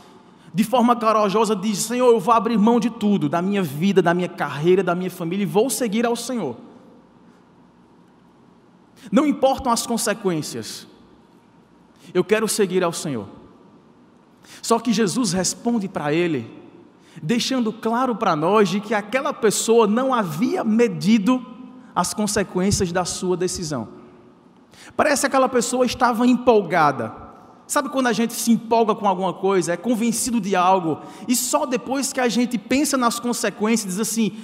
de 0.53 0.63
forma 0.63 0.95
corajosa 0.95 1.55
diz: 1.55 1.79
Senhor, 1.79 2.11
eu 2.11 2.19
vou 2.19 2.33
abrir 2.33 2.57
mão 2.57 2.79
de 2.79 2.89
tudo, 2.89 3.27
da 3.27 3.41
minha 3.41 3.63
vida, 3.63 4.01
da 4.01 4.13
minha 4.13 4.29
carreira, 4.29 4.83
da 4.83 4.93
minha 4.93 5.09
família, 5.09 5.43
e 5.43 5.47
vou 5.47 5.69
seguir 5.69 6.05
ao 6.05 6.15
Senhor. 6.15 6.55
Não 9.11 9.25
importam 9.25 9.71
as 9.71 9.85
consequências, 9.85 10.87
eu 12.13 12.23
quero 12.23 12.47
seguir 12.47 12.83
ao 12.83 12.93
Senhor. 12.93 13.27
Só 14.61 14.79
que 14.79 14.91
Jesus 14.91 15.33
responde 15.33 15.87
para 15.87 16.13
ele 16.13 16.63
deixando 17.21 17.71
claro 17.71 18.15
para 18.15 18.35
nós 18.35 18.69
de 18.69 18.79
que 18.79 18.93
aquela 18.93 19.33
pessoa 19.33 19.85
não 19.85 20.13
havia 20.13 20.63
medido 20.63 21.45
as 21.93 22.13
consequências 22.13 22.91
da 22.91 23.05
sua 23.05 23.37
decisão. 23.37 23.89
Parece 24.95 25.21
que 25.21 25.27
aquela 25.27 25.49
pessoa 25.49 25.85
estava 25.85 26.25
empolgada. 26.25 27.13
Sabe 27.67 27.89
quando 27.89 28.07
a 28.07 28.13
gente 28.13 28.33
se 28.33 28.51
empolga 28.51 28.93
com 28.95 29.07
alguma 29.07 29.33
coisa, 29.33 29.73
é 29.73 29.77
convencido 29.77 30.41
de 30.41 30.55
algo, 30.55 30.99
e 31.27 31.35
só 31.35 31.65
depois 31.65 32.11
que 32.11 32.19
a 32.19 32.27
gente 32.27 32.57
pensa 32.57 32.97
nas 32.97 33.19
consequências, 33.19 33.93
diz 33.93 33.99
assim: 33.99 34.37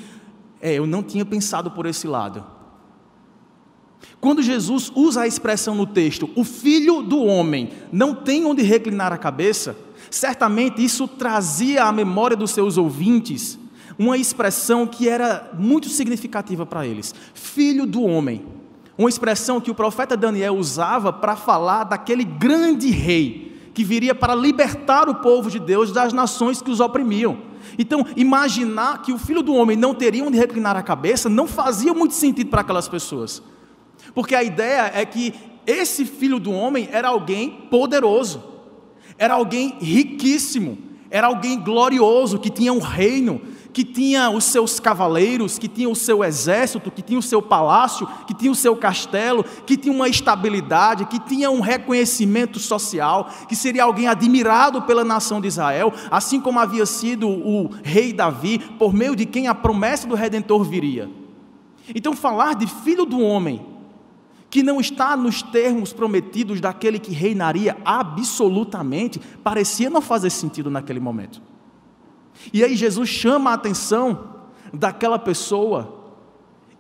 é, 0.62 0.74
eu 0.74 0.88
não 0.88 1.04
tinha 1.04 1.26
pensado 1.26 1.72
por 1.72 1.86
esse 1.86 2.08
lado. 2.08 2.46
Quando 4.20 4.42
Jesus 4.42 4.92
usa 4.96 5.22
a 5.22 5.28
expressão 5.28 5.76
no 5.76 5.86
texto, 5.86 6.30
o 6.36 6.44
filho 6.44 7.02
do 7.02 7.24
homem 7.24 7.70
não 7.92 8.14
tem 8.14 8.46
onde 8.46 8.62
reclinar 8.62 9.14
a 9.14 9.18
cabeça, 9.18 9.76
Certamente 10.10 10.84
isso 10.84 11.08
trazia 11.08 11.84
à 11.84 11.92
memória 11.92 12.36
dos 12.36 12.52
seus 12.52 12.78
ouvintes 12.78 13.60
uma 13.98 14.18
expressão 14.18 14.88
que 14.88 15.10
era 15.10 15.52
muito 15.58 15.90
significativa 15.90 16.66
para 16.66 16.86
eles: 16.86 17.14
filho 17.34 17.86
do 17.86 18.02
homem. 18.04 18.46
Uma 18.98 19.10
expressão 19.10 19.62
que 19.62 19.72
o 19.72 19.76
profeta 19.76 20.18
Daniel 20.18 20.58
usava 20.58 21.14
para 21.14 21.36
falar 21.36 21.86
daquele 21.86 22.26
grande 22.26 22.90
rei 22.90 23.70
que 23.74 23.82
viria 23.82 24.14
para 24.14 24.36
libertar 24.36 25.08
o 25.08 25.16
povo 25.16 25.50
de 25.50 25.58
Deus 25.58 25.94
das 25.94 26.12
nações 26.12 26.62
que 26.62 26.70
os 26.70 26.82
oprimiam. 26.82 27.38
Então, 27.78 28.06
imaginar 28.18 29.02
que 29.02 29.14
o 29.14 29.18
filho 29.18 29.42
do 29.42 29.54
homem 29.54 29.78
não 29.78 29.94
teria 29.94 30.24
onde 30.24 30.38
reclinar 30.38 30.76
a 30.76 30.84
cabeça 30.84 31.30
não 31.30 31.48
fazia 31.48 31.94
muito 31.94 32.14
sentido 32.14 32.50
para 32.50 32.60
aquelas 32.60 32.90
pessoas. 32.90 33.42
Porque 34.14 34.36
a 34.36 34.44
ideia 34.44 34.92
é 34.94 35.06
que 35.06 35.34
esse 35.66 36.06
filho 36.06 36.40
do 36.40 36.52
homem 36.52 36.90
era 36.92 37.10
alguém 37.10 37.50
poderoso 37.70 38.50
era 39.20 39.34
alguém 39.34 39.76
riquíssimo, 39.82 40.78
era 41.12 41.28
alguém 41.28 41.60
glorioso, 41.60 42.40
que 42.40 42.50
tinha 42.50 42.72
um 42.72 42.80
reino, 42.80 43.42
que 43.74 43.84
tinha 43.84 44.30
os 44.30 44.46
seus 44.46 44.80
cavaleiros, 44.80 45.60
que 45.60 45.68
tinha 45.68 45.90
o 45.90 45.96
seu 45.96 46.24
exército, 46.24 46.90
que 46.90 47.02
tinha 47.02 47.20
o 47.20 47.22
seu 47.22 47.42
palácio, 47.42 48.08
que 48.26 48.34
tinha 48.34 48.50
o 48.50 48.56
seu 48.56 48.78
castelo, 48.78 49.44
que 49.66 49.76
tinha 49.76 49.94
uma 49.94 50.08
estabilidade, 50.08 51.06
que 51.06 51.20
tinha 51.20 51.52
um 51.52 51.60
reconhecimento 51.60 52.60
social, 52.60 53.30
que 53.50 53.58
seria 53.58 53.84
alguém 53.84 54.08
admirado 54.08 54.84
pela 54.84 55.04
nação 55.04 55.42
de 55.42 55.50
Israel, 55.50 55.92
assim 56.10 56.40
como 56.40 56.58
havia 56.58 56.86
sido 56.86 57.28
o 57.28 57.70
rei 57.84 58.14
Davi, 58.14 58.60
por 58.80 58.94
meio 58.94 59.18
de 59.18 59.26
quem 59.26 59.50
a 59.50 59.54
promessa 59.54 60.08
do 60.08 60.16
redentor 60.16 60.64
viria. 60.64 61.10
Então, 61.94 62.14
falar 62.14 62.56
de 62.56 62.68
filho 62.68 63.06
do 63.06 63.20
homem, 63.20 63.66
que 64.50 64.64
não 64.64 64.80
está 64.80 65.16
nos 65.16 65.42
termos 65.42 65.94
prometidos 65.94 66.60
daquele 66.60 66.98
que 66.98 67.12
reinaria 67.12 67.78
absolutamente, 67.86 69.20
parecia 69.44 69.90
não 69.90 70.02
fazer 70.02 70.30
sentido 70.32 70.72
naquele 70.72 71.00
momento. 71.00 71.42
E 72.52 72.64
aí 72.64 72.76
Jesus 72.76 73.10
chama 73.10 73.52
a 73.52 73.54
atenção 73.54 74.36
daquela 74.74 75.20
pessoa 75.20 75.98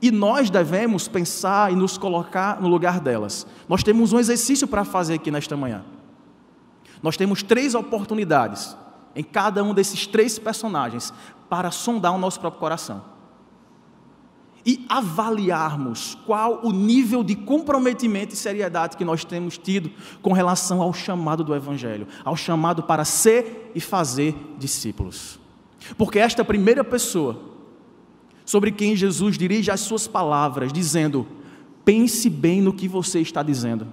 e 0.01 0.09
nós 0.09 0.49
devemos 0.49 1.07
pensar 1.07 1.71
e 1.71 1.75
nos 1.75 1.97
colocar 1.97 2.61
no 2.61 2.67
lugar 2.67 2.99
delas. 2.99 3.45
Nós 3.67 3.83
temos 3.83 4.13
um 4.13 4.19
exercício 4.19 4.67
para 4.67 4.85
fazer 4.85 5.15
aqui 5.15 5.29
nesta 5.29 5.55
manhã. 5.55 5.83
Nós 7.03 7.17
temos 7.17 7.43
três 7.43 7.75
oportunidades 7.75 8.75
em 9.15 9.23
cada 9.23 9.63
um 9.63 9.73
desses 9.73 10.07
três 10.07 10.39
personagens 10.39 11.13
para 11.49 11.71
sondar 11.71 12.13
o 12.13 12.17
nosso 12.17 12.39
próprio 12.39 12.59
coração 12.59 13.18
e 14.65 14.85
avaliarmos 14.89 16.17
qual 16.25 16.59
o 16.63 16.71
nível 16.71 17.23
de 17.23 17.35
comprometimento 17.35 18.33
e 18.33 18.37
seriedade 18.37 18.97
que 18.97 19.05
nós 19.05 19.23
temos 19.23 19.57
tido 19.57 19.89
com 20.21 20.33
relação 20.33 20.81
ao 20.81 20.93
chamado 20.93 21.43
do 21.43 21.55
Evangelho, 21.55 22.07
ao 22.23 22.35
chamado 22.35 22.83
para 22.83 23.05
ser 23.05 23.71
e 23.73 23.79
fazer 23.79 24.35
discípulos. 24.57 25.39
Porque 25.97 26.19
esta 26.19 26.43
primeira 26.43 26.83
pessoa, 26.83 27.39
sobre 28.45 28.71
quem 28.71 28.95
Jesus 28.95 29.37
dirige 29.37 29.71
as 29.71 29.79
suas 29.79 30.07
palavras, 30.07 30.73
dizendo: 30.73 31.25
pense 31.85 32.29
bem 32.29 32.61
no 32.61 32.73
que 32.73 32.87
você 32.87 33.19
está 33.19 33.41
dizendo, 33.41 33.87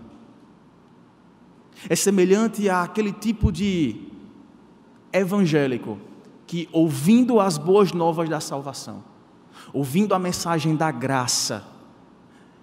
é 1.88 1.94
semelhante 1.94 2.68
àquele 2.68 3.12
tipo 3.12 3.52
de 3.52 3.96
evangélico 5.12 5.98
que, 6.46 6.68
ouvindo 6.72 7.40
as 7.40 7.58
boas 7.58 7.92
novas 7.92 8.28
da 8.28 8.40
salvação, 8.40 9.02
ouvindo 9.72 10.14
a 10.14 10.18
mensagem 10.18 10.76
da 10.76 10.90
graça, 10.90 11.64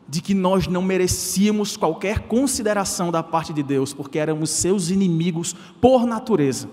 de 0.07 0.22
que 0.22 0.33
nós 0.33 0.67
não 0.67 0.81
merecíamos 0.81 1.77
qualquer 1.77 2.27
consideração 2.27 3.12
da 3.12 3.24
parte 3.24 3.53
de 3.53 3.63
Deus, 3.63 3.93
porque 3.93 4.19
éramos 4.19 4.50
seus 4.50 4.89
inimigos 4.89 5.55
por 5.79 6.05
natureza. 6.05 6.69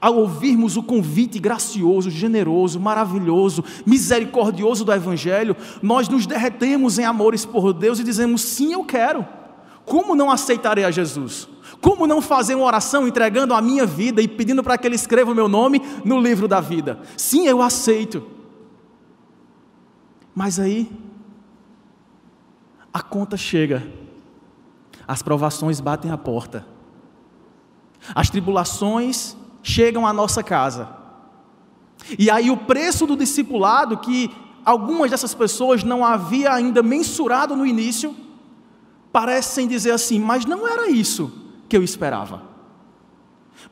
Ao 0.00 0.16
ouvirmos 0.16 0.76
o 0.76 0.82
convite 0.82 1.38
gracioso, 1.38 2.10
generoso, 2.10 2.78
maravilhoso, 2.78 3.64
misericordioso 3.84 4.84
do 4.84 4.92
Evangelho, 4.92 5.56
nós 5.82 6.08
nos 6.08 6.26
derretemos 6.26 6.98
em 6.98 7.04
amores 7.04 7.44
por 7.44 7.72
Deus 7.72 7.98
e 7.98 8.04
dizemos: 8.04 8.42
sim, 8.42 8.72
eu 8.72 8.84
quero. 8.84 9.26
Como 9.84 10.14
não 10.14 10.30
aceitarei 10.30 10.84
a 10.84 10.90
Jesus? 10.90 11.48
Como 11.80 12.06
não 12.06 12.22
fazer 12.22 12.54
uma 12.54 12.64
oração 12.64 13.06
entregando 13.06 13.52
a 13.52 13.60
minha 13.60 13.84
vida 13.84 14.22
e 14.22 14.28
pedindo 14.28 14.62
para 14.62 14.78
que 14.78 14.86
Ele 14.86 14.94
escreva 14.94 15.32
o 15.32 15.34
meu 15.34 15.48
nome 15.48 15.82
no 16.04 16.20
livro 16.20 16.48
da 16.48 16.60
vida? 16.60 17.00
Sim, 17.16 17.46
eu 17.46 17.60
aceito. 17.60 18.22
Mas 20.34 20.58
aí, 20.58 20.90
a 22.92 23.00
conta 23.00 23.36
chega, 23.36 23.86
as 25.06 25.22
provações 25.22 25.80
batem 25.80 26.10
a 26.10 26.18
porta, 26.18 26.66
as 28.14 28.28
tribulações 28.28 29.36
chegam 29.62 30.06
à 30.06 30.12
nossa 30.12 30.42
casa. 30.42 30.88
E 32.18 32.28
aí, 32.30 32.50
o 32.50 32.56
preço 32.56 33.06
do 33.06 33.16
discipulado, 33.16 33.96
que 33.98 34.30
algumas 34.64 35.10
dessas 35.10 35.34
pessoas 35.34 35.84
não 35.84 36.04
havia 36.04 36.52
ainda 36.52 36.82
mensurado 36.82 37.54
no 37.54 37.64
início, 37.64 38.14
parecem 39.12 39.68
dizer 39.68 39.92
assim: 39.92 40.18
mas 40.18 40.44
não 40.44 40.66
era 40.66 40.90
isso 40.90 41.32
que 41.68 41.76
eu 41.76 41.82
esperava. 41.82 42.42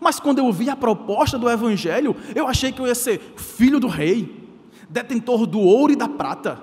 Mas 0.01 0.19
quando 0.19 0.39
eu 0.39 0.47
ouvi 0.47 0.71
a 0.71 0.77
proposta 0.77 1.39
do 1.39 1.51
Evangelho, 1.51 2.17
eu 2.35 2.49
achei 2.49 2.73
que 2.73 2.81
eu 2.81 2.87
ia 2.87 2.95
ser 2.95 3.35
filho 3.37 3.79
do 3.79 3.89
rei, 3.89 4.42
detentor 4.93 5.47
do 5.47 5.59
ouro 5.59 5.93
e 5.93 5.97
da 5.97 6.07
prata, 6.07 6.61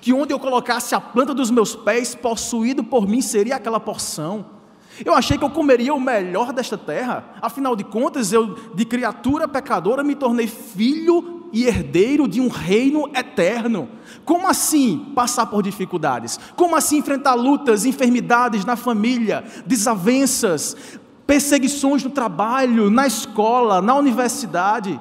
que 0.00 0.12
onde 0.12 0.32
eu 0.32 0.38
colocasse 0.38 0.94
a 0.94 1.00
planta 1.00 1.34
dos 1.34 1.50
meus 1.50 1.74
pés, 1.74 2.14
possuído 2.14 2.84
por 2.84 3.08
mim 3.08 3.20
seria 3.20 3.56
aquela 3.56 3.80
porção. 3.80 4.46
Eu 5.04 5.12
achei 5.12 5.36
que 5.36 5.42
eu 5.42 5.50
comeria 5.50 5.92
o 5.92 6.00
melhor 6.00 6.52
desta 6.52 6.78
terra, 6.78 7.34
afinal 7.42 7.74
de 7.74 7.82
contas, 7.82 8.32
eu, 8.32 8.54
de 8.74 8.84
criatura 8.84 9.48
pecadora, 9.48 10.04
me 10.04 10.14
tornei 10.14 10.46
filho 10.46 11.48
e 11.52 11.64
herdeiro 11.64 12.28
de 12.28 12.40
um 12.40 12.48
reino 12.48 13.10
eterno. 13.12 13.88
Como 14.24 14.46
assim 14.46 15.10
passar 15.14 15.46
por 15.46 15.62
dificuldades? 15.62 16.38
Como 16.54 16.76
assim 16.76 16.98
enfrentar 16.98 17.34
lutas, 17.34 17.84
enfermidades 17.84 18.64
na 18.64 18.76
família, 18.76 19.44
desavenças, 19.66 20.76
perseguições 21.26 22.04
no 22.04 22.10
trabalho, 22.10 22.88
na 22.88 23.06
escola, 23.06 23.82
na 23.82 23.96
universidade? 23.96 25.00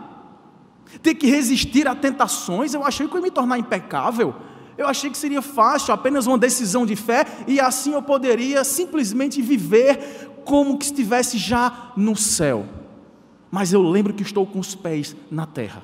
Ter 1.02 1.16
que 1.16 1.28
resistir 1.28 1.88
a 1.88 1.96
tentações, 1.96 2.74
eu 2.74 2.84
achei 2.84 3.08
que 3.08 3.14
eu 3.14 3.20
ia 3.20 3.24
me 3.24 3.32
tornar 3.32 3.58
impecável. 3.58 4.36
Eu 4.78 4.88
achei 4.88 5.10
que 5.10 5.18
seria 5.18 5.42
fácil, 5.42 5.94
apenas 5.94 6.26
uma 6.26 6.38
decisão 6.38 6.86
de 6.86 6.96
fé, 6.96 7.26
e 7.48 7.60
assim 7.60 7.94
eu 7.94 8.02
poderia 8.02 8.64
simplesmente 8.64 9.42
viver 9.42 10.32
como 10.46 10.78
que 10.78 10.86
estivesse 10.86 11.38
já 11.38 11.92
no 11.96 12.16
céu. 12.16 12.66
Mas 13.52 13.72
eu 13.72 13.84
lembro 13.84 14.14
que 14.14 14.24
estou 14.24 14.48
com 14.48 14.60
os 14.60 14.74
pés 14.74 15.16
na 15.30 15.46
terra. 15.46 15.84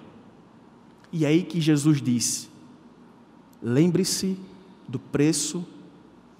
E 1.11 1.25
é 1.25 1.27
aí 1.27 1.43
que 1.43 1.61
Jesus 1.61 2.01
disse: 2.01 2.49
lembre-se 3.61 4.37
do 4.87 4.97
preço 4.97 5.65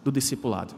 do 0.04 0.12
discipulado. 0.12 0.74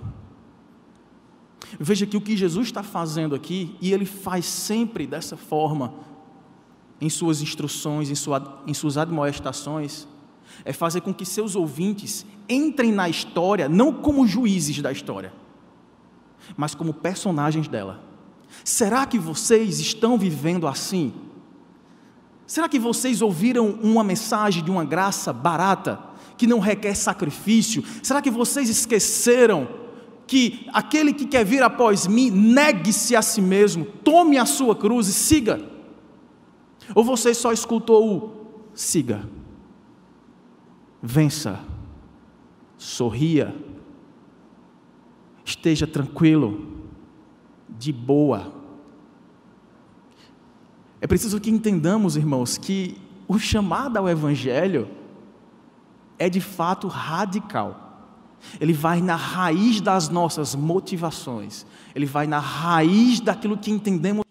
Veja 1.79 2.05
que 2.05 2.17
o 2.17 2.21
que 2.21 2.36
Jesus 2.36 2.67
está 2.67 2.83
fazendo 2.83 3.33
aqui, 3.33 3.75
e 3.79 3.93
ele 3.93 4.05
faz 4.05 4.45
sempre 4.45 5.07
dessa 5.07 5.38
forma, 5.38 5.93
em 7.01 7.10
suas 7.10 7.41
instruções, 7.41 8.12
em, 8.12 8.15
sua, 8.15 8.62
em 8.67 8.74
suas 8.74 8.96
admoestações, 8.96 10.08
é 10.63 10.72
fazer 10.72 11.01
com 11.01 11.12
que 11.12 11.25
seus 11.25 11.55
ouvintes 11.55 12.25
entrem 12.48 12.91
na 12.91 13.10
história 13.10 13.67
não 13.67 13.91
como 13.91 14.27
juízes 14.27 14.79
da 14.81 14.91
história, 14.91 15.34
mas 16.55 16.75
como 16.75 16.93
personagens 16.93 17.67
dela. 17.67 18.03
Será 18.63 19.05
que 19.05 19.17
vocês 19.17 19.79
estão 19.79 20.17
vivendo 20.17 20.67
assim? 20.67 21.12
Será 22.46 22.70
que 22.70 22.77
vocês 22.77 23.22
ouviram 23.22 23.79
uma 23.81 24.03
mensagem 24.03 24.63
de 24.63 24.70
uma 24.70 24.84
graça 24.84 25.34
barata, 25.34 26.00
que 26.38 26.46
não 26.46 26.60
requer 26.60 26.96
sacrifício? 26.96 27.84
Será 28.03 28.22
que 28.22 28.29
vocês 28.29 28.70
esqueceram 28.70 29.67
que 30.27 30.67
aquele 30.74 31.13
que 31.13 31.25
quer 31.25 31.46
vir 31.46 31.63
após 31.63 32.05
mim, 32.08 32.29
negue-se 32.29 33.15
a 33.15 33.22
si 33.22 33.41
mesmo, 33.41 33.86
tome 33.86 34.38
a 34.38 34.46
sua 34.46 34.75
cruz 34.75 35.08
e 35.08 35.13
siga? 35.13 35.72
Ou 36.95 37.03
você 37.03 37.33
só 37.33 37.51
escutou 37.51 38.17
o 38.17 38.41
siga, 38.73 39.27
vença, 41.01 41.59
sorria, 42.77 43.55
esteja 45.43 45.85
tranquilo, 45.85 46.81
de 47.69 47.91
boa. 47.91 48.53
É 51.00 51.07
preciso 51.07 51.39
que 51.39 51.50
entendamos, 51.50 52.15
irmãos, 52.15 52.57
que 52.57 52.97
o 53.27 53.39
chamado 53.39 53.97
ao 53.97 54.09
Evangelho 54.09 54.89
é 56.19 56.29
de 56.29 56.41
fato 56.41 56.88
radical. 56.88 57.88
Ele 58.59 58.73
vai 58.73 59.01
na 59.01 59.15
raiz 59.15 59.81
das 59.81 60.09
nossas 60.09 60.55
motivações, 60.55 61.65
ele 61.93 62.05
vai 62.05 62.25
na 62.25 62.39
raiz 62.39 63.19
daquilo 63.19 63.57
que 63.57 63.71
entendemos 63.71 64.25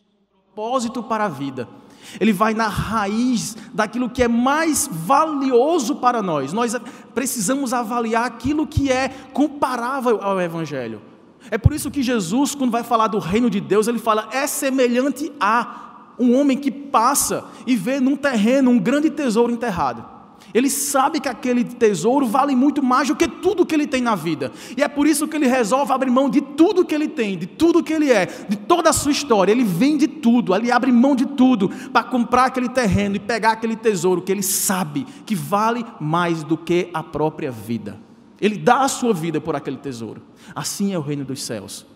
propósito 0.52 1.02
para 1.02 1.26
a 1.26 1.28
vida 1.28 1.79
ele 2.18 2.32
vai 2.32 2.54
na 2.54 2.68
raiz 2.68 3.56
daquilo 3.72 4.10
que 4.10 4.22
é 4.22 4.28
mais 4.28 4.88
valioso 4.90 5.96
para 5.96 6.22
nós. 6.22 6.52
Nós 6.52 6.74
precisamos 7.14 7.72
avaliar 7.72 8.24
aquilo 8.24 8.66
que 8.66 8.90
é 8.90 9.08
comparável 9.32 10.18
ao 10.22 10.40
Evangelho. 10.40 11.02
É 11.50 11.56
por 11.56 11.72
isso 11.72 11.90
que 11.90 12.02
Jesus, 12.02 12.54
quando 12.54 12.70
vai 12.70 12.82
falar 12.82 13.06
do 13.06 13.18
reino 13.18 13.48
de 13.48 13.60
Deus, 13.60 13.88
ele 13.88 13.98
fala: 13.98 14.28
é 14.32 14.46
semelhante 14.46 15.32
a 15.40 16.14
um 16.18 16.38
homem 16.38 16.56
que 16.56 16.70
passa 16.70 17.44
e 17.66 17.74
vê 17.74 17.98
num 17.98 18.16
terreno 18.16 18.70
um 18.70 18.78
grande 18.78 19.10
tesouro 19.10 19.52
enterrado. 19.52 20.19
Ele 20.52 20.68
sabe 20.68 21.20
que 21.20 21.28
aquele 21.28 21.62
tesouro 21.62 22.26
vale 22.26 22.56
muito 22.56 22.82
mais 22.82 23.08
do 23.08 23.14
que 23.14 23.28
tudo 23.28 23.64
que 23.64 23.74
ele 23.74 23.86
tem 23.86 24.02
na 24.02 24.14
vida. 24.14 24.50
E 24.76 24.82
é 24.82 24.88
por 24.88 25.06
isso 25.06 25.28
que 25.28 25.36
ele 25.36 25.46
resolve 25.46 25.92
abrir 25.92 26.10
mão 26.10 26.28
de 26.28 26.40
tudo 26.40 26.84
que 26.84 26.94
ele 26.94 27.08
tem, 27.08 27.38
de 27.38 27.46
tudo 27.46 27.82
que 27.82 27.92
ele 27.92 28.10
é, 28.10 28.26
de 28.26 28.56
toda 28.56 28.90
a 28.90 28.92
sua 28.92 29.12
história. 29.12 29.52
Ele 29.52 29.62
vende 29.62 30.08
tudo, 30.08 30.54
ele 30.54 30.72
abre 30.72 30.90
mão 30.90 31.14
de 31.14 31.24
tudo 31.24 31.68
para 31.92 32.02
comprar 32.02 32.46
aquele 32.46 32.68
terreno 32.68 33.16
e 33.16 33.20
pegar 33.20 33.52
aquele 33.52 33.76
tesouro 33.76 34.22
que 34.22 34.32
ele 34.32 34.42
sabe 34.42 35.06
que 35.24 35.34
vale 35.34 35.84
mais 36.00 36.42
do 36.42 36.56
que 36.56 36.90
a 36.92 37.02
própria 37.02 37.50
vida. 37.50 37.98
Ele 38.40 38.56
dá 38.56 38.82
a 38.82 38.88
sua 38.88 39.12
vida 39.12 39.40
por 39.40 39.54
aquele 39.54 39.76
tesouro. 39.76 40.22
Assim 40.54 40.92
é 40.92 40.98
o 40.98 41.02
reino 41.02 41.24
dos 41.24 41.42
céus. 41.42 41.86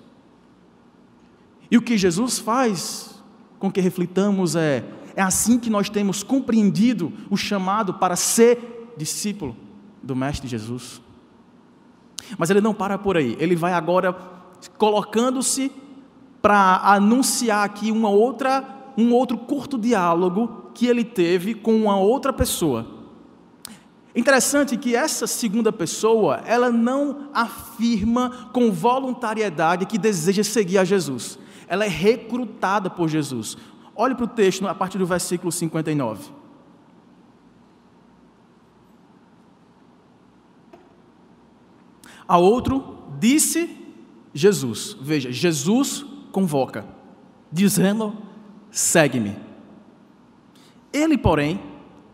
E 1.71 1.77
o 1.77 1.83
que 1.83 1.97
Jesus 1.97 2.39
faz 2.39 3.23
com 3.59 3.73
que 3.73 3.81
reflitamos 3.81 4.55
é: 4.55 4.85
é 5.16 5.23
assim 5.23 5.59
que 5.59 5.71
nós 5.71 5.88
temos 5.88 6.23
compreendido 6.23 7.12
o 7.30 7.37
chamado 7.37 7.94
para 7.94 8.16
ser 8.16 8.94
discípulo 8.97 9.56
do 10.02 10.14
Mestre 10.14 10.49
Jesus. 10.49 11.00
Mas 12.38 12.50
ele 12.50 12.61
não 12.61 12.75
para 12.75 12.99
por 12.99 13.16
aí, 13.16 13.37
ele 13.38 13.54
vai 13.54 13.73
agora 13.73 14.12
colocando-se 14.78 15.71
para 16.40 16.76
anunciar 16.85 17.64
aqui 17.64 17.90
uma 17.90 18.09
outra, 18.09 18.92
um 18.97 19.12
outro 19.12 19.38
curto 19.38 19.78
diálogo 19.78 20.71
que 20.75 20.87
ele 20.87 21.04
teve 21.04 21.54
com 21.54 21.75
uma 21.75 21.97
outra 21.97 22.33
pessoa. 22.33 22.87
Interessante 24.14 24.76
que 24.76 24.94
essa 24.94 25.26
segunda 25.26 25.73
pessoa, 25.73 26.40
ela 26.47 26.71
não 26.71 27.30
afirma 27.35 28.49
com 28.52 28.71
voluntariedade 28.71 29.87
que 29.87 29.99
deseja 29.99 30.44
seguir 30.44 30.78
a 30.78 30.85
Jesus. 30.85 31.38
Ela 31.66 31.85
é 31.85 31.88
recrutada 31.88 32.88
por 32.88 33.09
Jesus. 33.09 33.56
Olhe 33.97 34.15
para 34.15 34.25
o 34.25 34.29
texto 34.29 34.67
a 34.67 34.75
partir 34.75 34.99
do 34.99 35.07
versículo 35.07 35.53
59. 35.53 36.31
A 42.27 42.39
outro 42.39 42.99
disse 43.19 43.79
Jesus. 44.33 44.97
Veja, 45.01 45.31
Jesus 45.31 46.05
convoca, 46.33 46.87
dizendo: 47.53 48.17
segue-me. 48.71 49.37
Ele, 50.93 51.17
porém, 51.17 51.61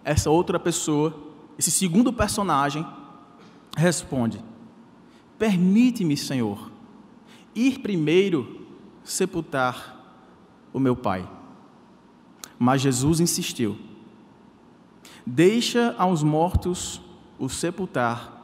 essa 0.04 0.30
outra 0.30 0.58
pessoa, 0.58 1.14
esse 1.58 1.70
segundo 1.70 2.12
personagem, 2.12 2.86
responde: 3.76 4.42
Permite-me, 5.38 6.16
Senhor, 6.16 6.70
ir 7.54 7.78
primeiro 7.78 8.66
sepultar 9.02 9.96
o 10.72 10.78
meu 10.78 10.94
pai. 10.94 11.26
Mas 12.62 12.82
Jesus 12.82 13.20
insistiu: 13.20 13.78
Deixa 15.24 15.94
aos 15.96 16.22
mortos 16.22 17.00
o 17.38 17.48
sepultar 17.48 18.36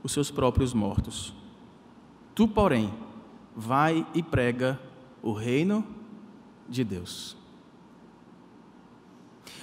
os 0.00 0.12
seus 0.12 0.30
próprios 0.30 0.72
mortos. 0.72 1.34
Tu, 2.36 2.46
porém, 2.46 2.94
vai 3.56 4.06
e 4.14 4.22
prega 4.22 4.80
o 5.20 5.32
reino 5.32 5.84
de 6.68 6.84
Deus. 6.84 7.36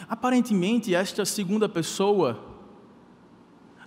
Aparentemente, 0.10 0.94
esta 0.94 1.24
segunda 1.24 1.70
pessoa, 1.70 2.38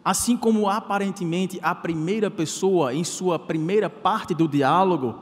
assim 0.02 0.38
como 0.38 0.70
aparentemente 0.70 1.61
a 1.62 1.75
primeira 1.75 2.30
pessoa 2.30 2.94
em 2.94 3.04
sua 3.04 3.38
primeira 3.38 3.90
parte 3.90 4.34
do 4.34 4.49
diálogo, 4.49 5.18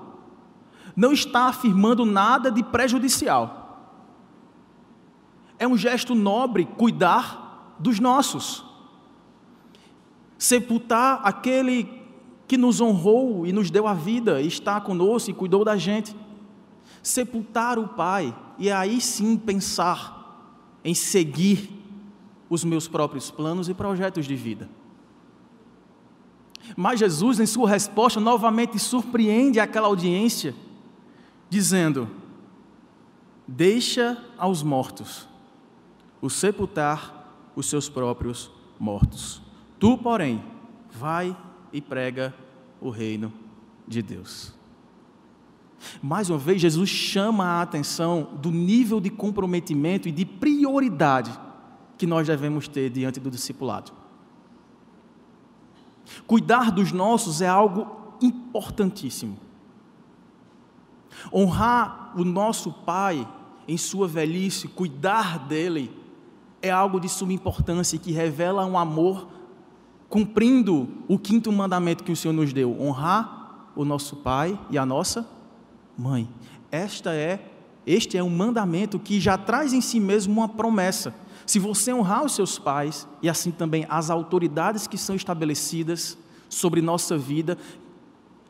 não 0.94 1.12
está 1.12 1.46
afirmando 1.46 2.04
nada 2.04 2.52
de 2.52 2.62
prejudicial. 2.62 3.59
É 5.60 5.68
um 5.68 5.76
gesto 5.76 6.12
nobre 6.16 6.64
cuidar 6.64 7.76
dos 7.78 8.00
nossos 8.00 8.68
sepultar 10.40 11.20
aquele 11.22 11.86
que 12.48 12.56
nos 12.56 12.80
honrou 12.80 13.46
e 13.46 13.52
nos 13.52 13.70
deu 13.70 13.86
a 13.86 13.92
vida, 13.92 14.40
está 14.40 14.80
conosco 14.80 15.30
e 15.30 15.34
cuidou 15.34 15.64
da 15.66 15.76
gente. 15.76 16.16
Sepultar 17.02 17.78
o 17.78 17.88
Pai 17.88 18.34
e 18.58 18.70
aí 18.70 19.02
sim 19.02 19.36
pensar 19.36 20.58
em 20.82 20.94
seguir 20.94 21.70
os 22.48 22.64
meus 22.64 22.88
próprios 22.88 23.30
planos 23.30 23.68
e 23.68 23.74
projetos 23.74 24.24
de 24.24 24.34
vida. 24.34 24.68
Mas 26.74 27.00
Jesus, 27.00 27.38
em 27.38 27.46
sua 27.46 27.68
resposta, 27.68 28.18
novamente 28.18 28.78
surpreende 28.78 29.60
aquela 29.60 29.88
audiência, 29.88 30.54
dizendo: 31.50 32.08
Deixa 33.46 34.16
aos 34.38 34.62
mortos 34.62 35.29
o 36.20 36.28
sepultar 36.28 37.50
os 37.56 37.66
seus 37.66 37.88
próprios 37.88 38.50
mortos. 38.78 39.42
Tu, 39.78 39.96
porém, 39.98 40.42
vai 40.90 41.36
e 41.72 41.80
prega 41.80 42.34
o 42.80 42.90
reino 42.90 43.32
de 43.86 44.02
Deus. 44.02 44.54
Mais 46.02 46.28
uma 46.28 46.38
vez, 46.38 46.60
Jesus 46.60 46.90
chama 46.90 47.44
a 47.44 47.62
atenção 47.62 48.28
do 48.40 48.50
nível 48.50 49.00
de 49.00 49.10
comprometimento 49.10 50.08
e 50.08 50.12
de 50.12 50.24
prioridade 50.24 51.38
que 51.96 52.06
nós 52.06 52.26
devemos 52.26 52.68
ter 52.68 52.90
diante 52.90 53.18
do 53.18 53.30
discipulado. 53.30 53.92
Cuidar 56.26 56.70
dos 56.70 56.92
nossos 56.92 57.40
é 57.40 57.48
algo 57.48 58.16
importantíssimo. 58.20 59.38
Honrar 61.32 62.12
o 62.16 62.24
nosso 62.24 62.72
Pai 62.72 63.26
em 63.66 63.76
sua 63.76 64.08
velhice, 64.08 64.68
cuidar 64.68 65.38
dele, 65.38 65.94
é 66.62 66.70
algo 66.70 67.00
de 67.00 67.08
suma 67.08 67.32
importância 67.32 67.98
que 67.98 68.12
revela 68.12 68.64
um 68.66 68.78
amor 68.78 69.28
cumprindo 70.08 70.88
o 71.08 71.18
quinto 71.18 71.50
mandamento 71.52 72.04
que 72.04 72.12
o 72.12 72.16
Senhor 72.16 72.34
nos 72.34 72.52
deu: 72.52 72.76
honrar 72.80 73.70
o 73.74 73.84
nosso 73.84 74.16
pai 74.16 74.58
e 74.70 74.76
a 74.76 74.84
nossa 74.84 75.26
mãe. 75.96 76.28
Esta 76.70 77.14
é, 77.14 77.40
este 77.86 78.16
é 78.16 78.22
um 78.22 78.30
mandamento 78.30 78.98
que 78.98 79.20
já 79.20 79.38
traz 79.38 79.72
em 79.72 79.80
si 79.80 79.98
mesmo 79.98 80.34
uma 80.34 80.48
promessa. 80.48 81.14
Se 81.46 81.58
você 81.58 81.92
honrar 81.92 82.24
os 82.24 82.34
seus 82.34 82.58
pais 82.58 83.08
e 83.22 83.28
assim 83.28 83.50
também 83.50 83.86
as 83.88 84.10
autoridades 84.10 84.86
que 84.86 84.98
são 84.98 85.16
estabelecidas 85.16 86.16
sobre 86.48 86.80
nossa 86.80 87.16
vida, 87.16 87.56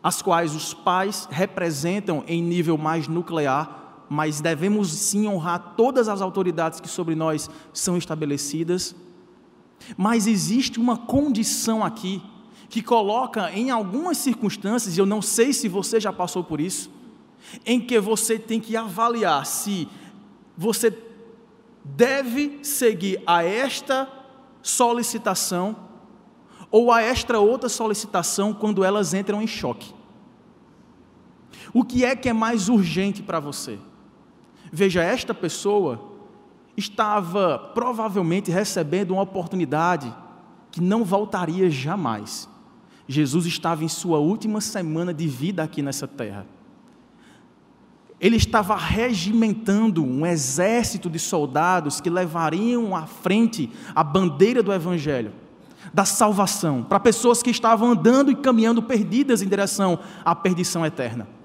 as 0.03 0.21
quais 0.21 0.55
os 0.55 0.75
pais 0.75 1.29
representam 1.31 2.25
em 2.27 2.43
nível 2.43 2.77
mais 2.77 3.07
nuclear, 3.07 3.80
mas 4.11 4.41
devemos 4.41 4.91
sim 4.93 5.27
honrar 5.27 5.75
todas 5.77 6.09
as 6.09 6.21
autoridades 6.21 6.81
que 6.81 6.89
sobre 6.89 7.15
nós 7.15 7.49
são 7.73 7.97
estabelecidas 7.97 8.95
mas 9.97 10.27
existe 10.27 10.79
uma 10.79 10.97
condição 10.97 11.85
aqui 11.85 12.23
que 12.69 12.83
coloca 12.83 13.51
em 13.51 13.71
algumas 13.71 14.19
circunstâncias, 14.19 14.97
e 14.97 15.01
eu 15.01 15.07
não 15.07 15.21
sei 15.21 15.53
se 15.53 15.69
você 15.69 15.99
já 15.99 16.13
passou 16.13 16.45
por 16.45 16.61
isso, 16.61 16.91
em 17.67 17.81
que 17.81 17.99
você 17.99 18.39
tem 18.39 18.61
que 18.61 18.77
avaliar 18.77 19.45
se 19.45 19.89
você 20.57 20.97
deve 21.85 22.61
seguir 22.63 23.23
a 23.27 23.43
esta 23.43 24.09
solicitação 24.63 25.75
ou 26.71 26.93
a 26.93 27.03
esta 27.03 27.39
outra 27.41 27.69
solicitação 27.69 28.53
quando 28.53 28.85
elas 28.85 29.15
entram 29.15 29.43
em 29.43 29.47
choque. 29.47 29.93
O 31.73 31.83
que 31.83 32.05
é 32.05 32.15
que 32.15 32.29
é 32.29 32.33
mais 32.33 32.69
urgente 32.69 33.23
para 33.23 33.41
você? 33.41 33.79
Veja, 34.73 35.03
esta 35.03 35.35
pessoa 35.35 36.11
estava 36.77 37.59
provavelmente 37.75 38.51
recebendo 38.51 39.13
uma 39.13 39.23
oportunidade 39.23 40.15
que 40.71 40.81
não 40.81 41.05
voltaria 41.05 41.69
jamais. 41.71 42.49
Jesus 43.09 43.47
estava 43.47 43.85
em 43.85 43.89
sua 43.89 44.19
última 44.19 44.61
semana 44.61 45.13
de 45.13 45.27
vida 45.27 45.63
aqui 45.63 45.83
nessa 45.83 46.07
terra. 46.07 46.47
Ele 48.21 48.37
estava 48.37 48.77
regimentando 48.77 50.05
um 50.05 50.25
exército 50.25 51.09
de 51.09 51.19
soldados 51.19 52.01
que 52.01 52.11
levariam 52.11 52.95
à 52.95 53.07
frente 53.07 53.71
a 53.95 54.05
bandeira 54.05 54.63
do 54.63 54.73
Evangelho, 54.73 55.33
da 55.93 56.05
salvação, 56.05 56.83
para 56.83 57.01
pessoas 57.01 57.43
que 57.43 57.51
estavam 57.51 57.93
andando 57.93 58.31
e 58.31 58.37
caminhando 58.37 58.83
perdidas 58.83 59.43
em 59.43 59.49
direção 59.49 59.99
à 60.25 60.35
perdição 60.35 60.85
eterna. 60.85 61.40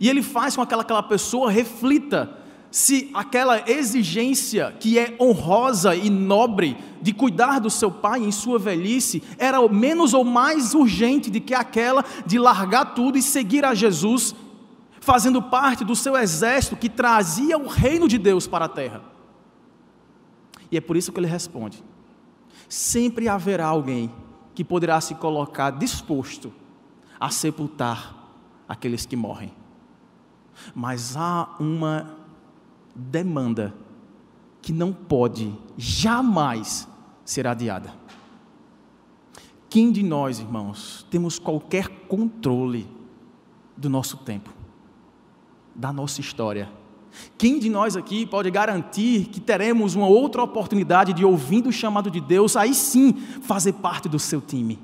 E 0.00 0.08
ele 0.08 0.22
faz 0.22 0.56
com 0.56 0.64
que 0.64 0.74
aquela, 0.74 1.02
pessoa 1.02 1.50
reflita 1.50 2.38
se 2.70 3.10
aquela 3.12 3.68
exigência 3.70 4.74
que 4.80 4.98
é 4.98 5.14
honrosa 5.20 5.94
e 5.94 6.08
nobre 6.08 6.76
de 7.02 7.12
cuidar 7.12 7.58
do 7.58 7.68
seu 7.68 7.90
pai 7.90 8.20
em 8.20 8.32
sua 8.32 8.58
velhice 8.58 9.22
era 9.36 9.66
menos 9.68 10.14
ou 10.14 10.24
mais 10.24 10.72
urgente 10.72 11.30
do 11.30 11.40
que 11.40 11.52
aquela 11.52 12.02
de 12.24 12.38
largar 12.38 12.94
tudo 12.94 13.18
e 13.18 13.22
seguir 13.22 13.64
a 13.64 13.74
Jesus, 13.74 14.34
fazendo 15.00 15.42
parte 15.42 15.84
do 15.84 15.94
seu 15.94 16.16
exército 16.16 16.76
que 16.76 16.88
trazia 16.88 17.58
o 17.58 17.66
reino 17.66 18.08
de 18.08 18.16
Deus 18.16 18.46
para 18.46 18.64
a 18.64 18.68
terra. 18.68 19.02
E 20.70 20.76
é 20.78 20.80
por 20.80 20.96
isso 20.96 21.12
que 21.12 21.20
ele 21.20 21.26
responde: 21.26 21.84
sempre 22.66 23.28
haverá 23.28 23.66
alguém 23.66 24.10
que 24.54 24.64
poderá 24.64 24.98
se 25.00 25.14
colocar 25.14 25.70
disposto 25.70 26.52
a 27.20 27.28
sepultar 27.28 28.16
aqueles 28.66 29.04
que 29.04 29.14
morrem. 29.14 29.61
Mas 30.74 31.16
há 31.16 31.48
uma 31.58 32.16
demanda 32.94 33.74
que 34.60 34.72
não 34.72 34.92
pode 34.92 35.52
jamais 35.76 36.88
ser 37.24 37.46
adiada. 37.46 37.92
Quem 39.68 39.90
de 39.90 40.02
nós, 40.02 40.38
irmãos, 40.38 41.06
temos 41.10 41.38
qualquer 41.38 41.88
controle 42.06 42.86
do 43.76 43.88
nosso 43.88 44.18
tempo, 44.18 44.52
da 45.74 45.92
nossa 45.92 46.20
história? 46.20 46.70
Quem 47.36 47.58
de 47.58 47.68
nós 47.68 47.96
aqui 47.96 48.24
pode 48.26 48.50
garantir 48.50 49.26
que 49.26 49.40
teremos 49.40 49.94
uma 49.94 50.06
outra 50.06 50.42
oportunidade 50.42 51.12
de, 51.12 51.24
ouvindo 51.24 51.68
o 51.68 51.72
chamado 51.72 52.10
de 52.10 52.20
Deus, 52.20 52.56
aí 52.56 52.74
sim 52.74 53.14
fazer 53.42 53.74
parte 53.74 54.08
do 54.08 54.18
seu 54.18 54.40
time? 54.40 54.78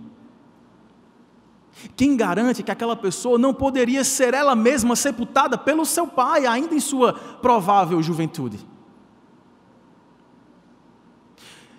Quem 1.96 2.16
garante 2.16 2.62
que 2.62 2.70
aquela 2.70 2.96
pessoa 2.96 3.38
não 3.38 3.54
poderia 3.54 4.02
ser 4.04 4.34
ela 4.34 4.54
mesma 4.56 4.96
sepultada 4.96 5.56
pelo 5.56 5.84
seu 5.84 6.06
pai, 6.06 6.46
ainda 6.46 6.74
em 6.74 6.80
sua 6.80 7.12
provável 7.12 8.02
juventude? 8.02 8.58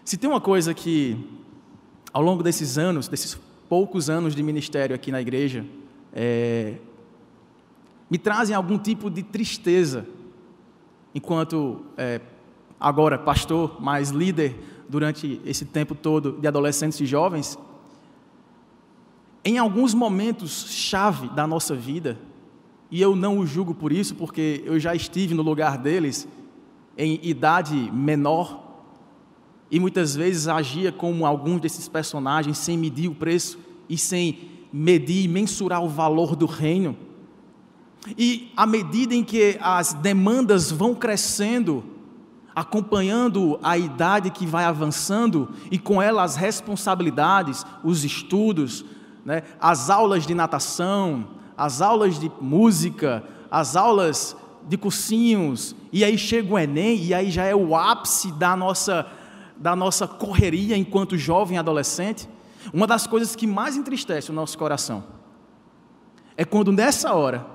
Se 0.04 0.18
tem 0.18 0.30
uma 0.30 0.42
coisa 0.42 0.74
que, 0.74 1.18
ao 2.12 2.22
longo 2.22 2.42
desses 2.42 2.78
anos, 2.78 3.08
desses 3.08 3.38
poucos 3.68 4.10
anos 4.10 4.36
de 4.36 4.42
ministério 4.42 4.96
aqui 4.96 5.12
na 5.12 5.22
igreja, 5.22 5.66
é, 6.12 6.78
me 8.10 8.18
trazem 8.18 8.56
algum 8.56 8.78
tipo 8.80 9.10
de 9.10 9.22
tristeza, 9.22 10.08
enquanto 11.14 11.82
é, 11.96 12.22
agora 12.80 13.20
pastor, 13.20 13.78
mas 13.80 14.10
líder 14.10 14.56
durante 14.90 15.40
esse 15.46 15.66
tempo 15.66 15.94
todo 15.94 16.32
de 16.40 16.48
adolescentes 16.48 17.00
e 17.00 17.06
jovens, 17.06 17.60
em 19.43 19.58
alguns 19.58 19.93
momentos 19.93 20.67
chave 20.69 21.30
da 21.30 21.47
nossa 21.47 21.75
vida, 21.75 22.19
e 22.91 23.02
eu 23.02 23.15
não 23.15 23.39
o 23.39 23.45
julgo 23.45 23.73
por 23.73 23.91
isso, 23.91 24.15
porque 24.15 24.63
eu 24.65 24.80
já 24.80 24.95
estive 24.95 25.34
no 25.34 25.43
lugar 25.43 25.78
deles 25.78 26.28
em 26.97 27.19
idade 27.23 27.75
menor, 27.93 28.67
e 29.71 29.80
muitas 29.80 30.15
vezes 30.15 30.47
agia 30.47 30.91
como 30.91 31.25
alguns 31.25 31.62
desses 31.62 31.88
personagens 31.88 32.58
sem 32.58 32.78
medir 32.78 33.08
o 33.08 33.15
preço 33.15 33.60
e 33.88 33.97
sem 33.97 34.49
medir 34.73 35.25
e 35.25 35.28
mensurar 35.28 35.84
o 35.84 35.89
valor 35.89 36.36
do 36.36 36.45
reino. 36.45 36.97
E 38.17 38.52
à 38.56 38.65
medida 38.65 39.13
em 39.13 39.23
que 39.23 39.58
as 39.62 39.93
demandas 39.93 40.71
vão 40.71 40.95
crescendo, 40.95 41.84
acompanhando 42.56 43.60
a 43.62 43.78
idade 43.78 44.32
que 44.32 44.45
vai 44.45 44.63
avançando 44.63 45.49
e 45.69 45.78
com 45.78 46.02
ela 46.02 46.23
as 46.23 46.36
responsabilidades, 46.36 47.65
os 47.84 48.04
estudos, 48.04 48.84
né, 49.25 49.43
as 49.60 49.89
aulas 49.89 50.25
de 50.25 50.34
natação, 50.34 51.27
as 51.58 51.82
aulas 51.82 52.19
de 52.19 52.32
música, 52.39 53.23
as 53.51 53.75
aulas 53.75 54.36
de 54.67 54.77
cursinhos, 54.77 55.75
e 55.91 56.03
aí 56.03 56.17
chega 56.17 56.53
o 56.53 56.60
Enem, 56.60 57.03
e 57.03 57.13
aí 57.13 57.32
já 57.32 57.43
é 57.43 57.55
o 57.55 57.75
ápice 57.75 58.32
da 58.32 58.55
nossa, 58.55 59.08
da 59.58 59.75
nossa 59.75 60.08
correria 60.08 60.77
enquanto 60.77 61.17
jovem 61.17 61.58
adolescente. 61.58 62.29
Uma 62.73 62.86
das 62.86 63.08
coisas 63.08 63.36
que 63.36 63.47
mais 63.47 63.75
entristece 63.75 64.29
o 64.29 64.34
nosso 64.34 64.58
coração 64.58 65.03
é 66.38 66.45
quando 66.45 66.71
nessa 66.71 67.13
hora, 67.13 67.45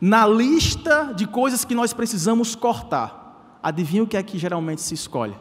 na 0.00 0.26
lista 0.26 1.12
de 1.14 1.26
coisas 1.26 1.64
que 1.64 1.74
nós 1.74 1.92
precisamos 1.92 2.54
cortar, 2.54 3.58
adivinha 3.62 4.02
o 4.02 4.06
que 4.06 4.16
é 4.16 4.22
que 4.22 4.38
geralmente 4.38 4.80
se 4.80 4.94
escolhe? 4.94 5.34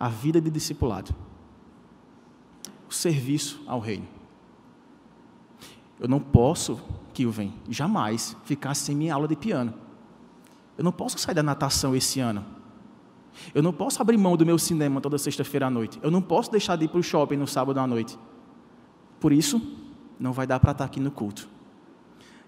A 0.00 0.08
vida 0.08 0.40
de 0.40 0.50
discipulado, 0.50 1.14
o 2.88 2.92
serviço 2.92 3.62
ao 3.66 3.80
reino. 3.80 4.06
Eu 5.98 6.08
não 6.08 6.20
posso, 6.20 6.80
Kilvin, 7.14 7.52
jamais 7.68 8.36
ficar 8.44 8.74
sem 8.74 8.94
minha 8.94 9.14
aula 9.14 9.26
de 9.26 9.36
piano. 9.36 9.74
Eu 10.76 10.84
não 10.84 10.92
posso 10.92 11.18
sair 11.18 11.34
da 11.34 11.42
natação 11.42 11.96
esse 11.96 12.20
ano. 12.20 12.44
Eu 13.54 13.62
não 13.62 13.72
posso 13.72 14.00
abrir 14.00 14.16
mão 14.16 14.36
do 14.36 14.44
meu 14.44 14.58
cinema 14.58 15.00
toda 15.00 15.18
sexta-feira 15.18 15.66
à 15.66 15.70
noite. 15.70 15.98
Eu 16.02 16.10
não 16.10 16.20
posso 16.20 16.50
deixar 16.50 16.76
de 16.76 16.84
ir 16.84 16.88
para 16.88 17.00
o 17.00 17.02
shopping 17.02 17.36
no 17.36 17.46
sábado 17.46 17.78
à 17.78 17.86
noite. 17.86 18.18
Por 19.18 19.32
isso, 19.32 19.60
não 20.18 20.32
vai 20.32 20.46
dar 20.46 20.60
para 20.60 20.72
estar 20.72 20.84
aqui 20.84 21.00
no 21.00 21.10
culto. 21.10 21.48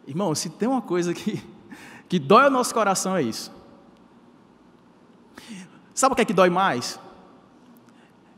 Irmão, 0.07 0.35
se 0.35 0.51
tem 0.51 0.69
uma 0.69 0.83
coisa 0.83 1.13
que, 1.15 1.43
que 2.09 2.19
dói 2.19 2.47
o 2.47 2.51
nosso 2.51 2.73
coração 2.73 3.17
é 3.17 3.23
isso. 3.23 3.53
Sabe 5.95 6.13
o 6.13 6.17
que 6.17 6.23
é 6.23 6.25
que 6.25 6.35
dói 6.35 6.51
mais? 6.51 7.01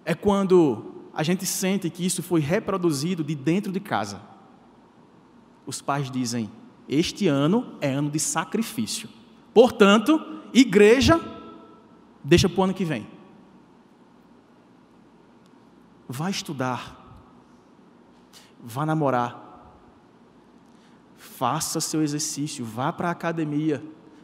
É 0.04 0.14
quando 0.14 0.99
a 1.20 1.22
gente 1.22 1.44
sente 1.44 1.90
que 1.90 2.04
isso 2.04 2.22
foi 2.22 2.40
reproduzido 2.40 3.22
de 3.22 3.34
dentro 3.34 3.70
de 3.70 3.80
casa. 3.80 4.22
Os 5.66 5.82
pais 5.82 6.10
dizem: 6.10 6.50
Este 6.88 7.28
ano 7.28 7.74
é 7.80 7.92
ano 7.92 8.10
de 8.10 8.18
sacrifício. 8.18 9.08
Portanto, 9.52 10.20
igreja 10.54 11.20
Deixa 12.22 12.48
para 12.48 12.60
o 12.60 12.64
ano 12.64 12.74
que 12.74 12.84
vem. 12.84 13.06
Vá 16.08 16.28
estudar. 16.28 16.96
Vá 18.62 18.84
namorar. 18.84 19.48
Faça 21.16 21.80
seu 21.80 22.02
exercício. 22.02 22.64
Vá 22.64 22.92
para 22.92 23.08
a 23.08 23.12
academia. 23.12 23.82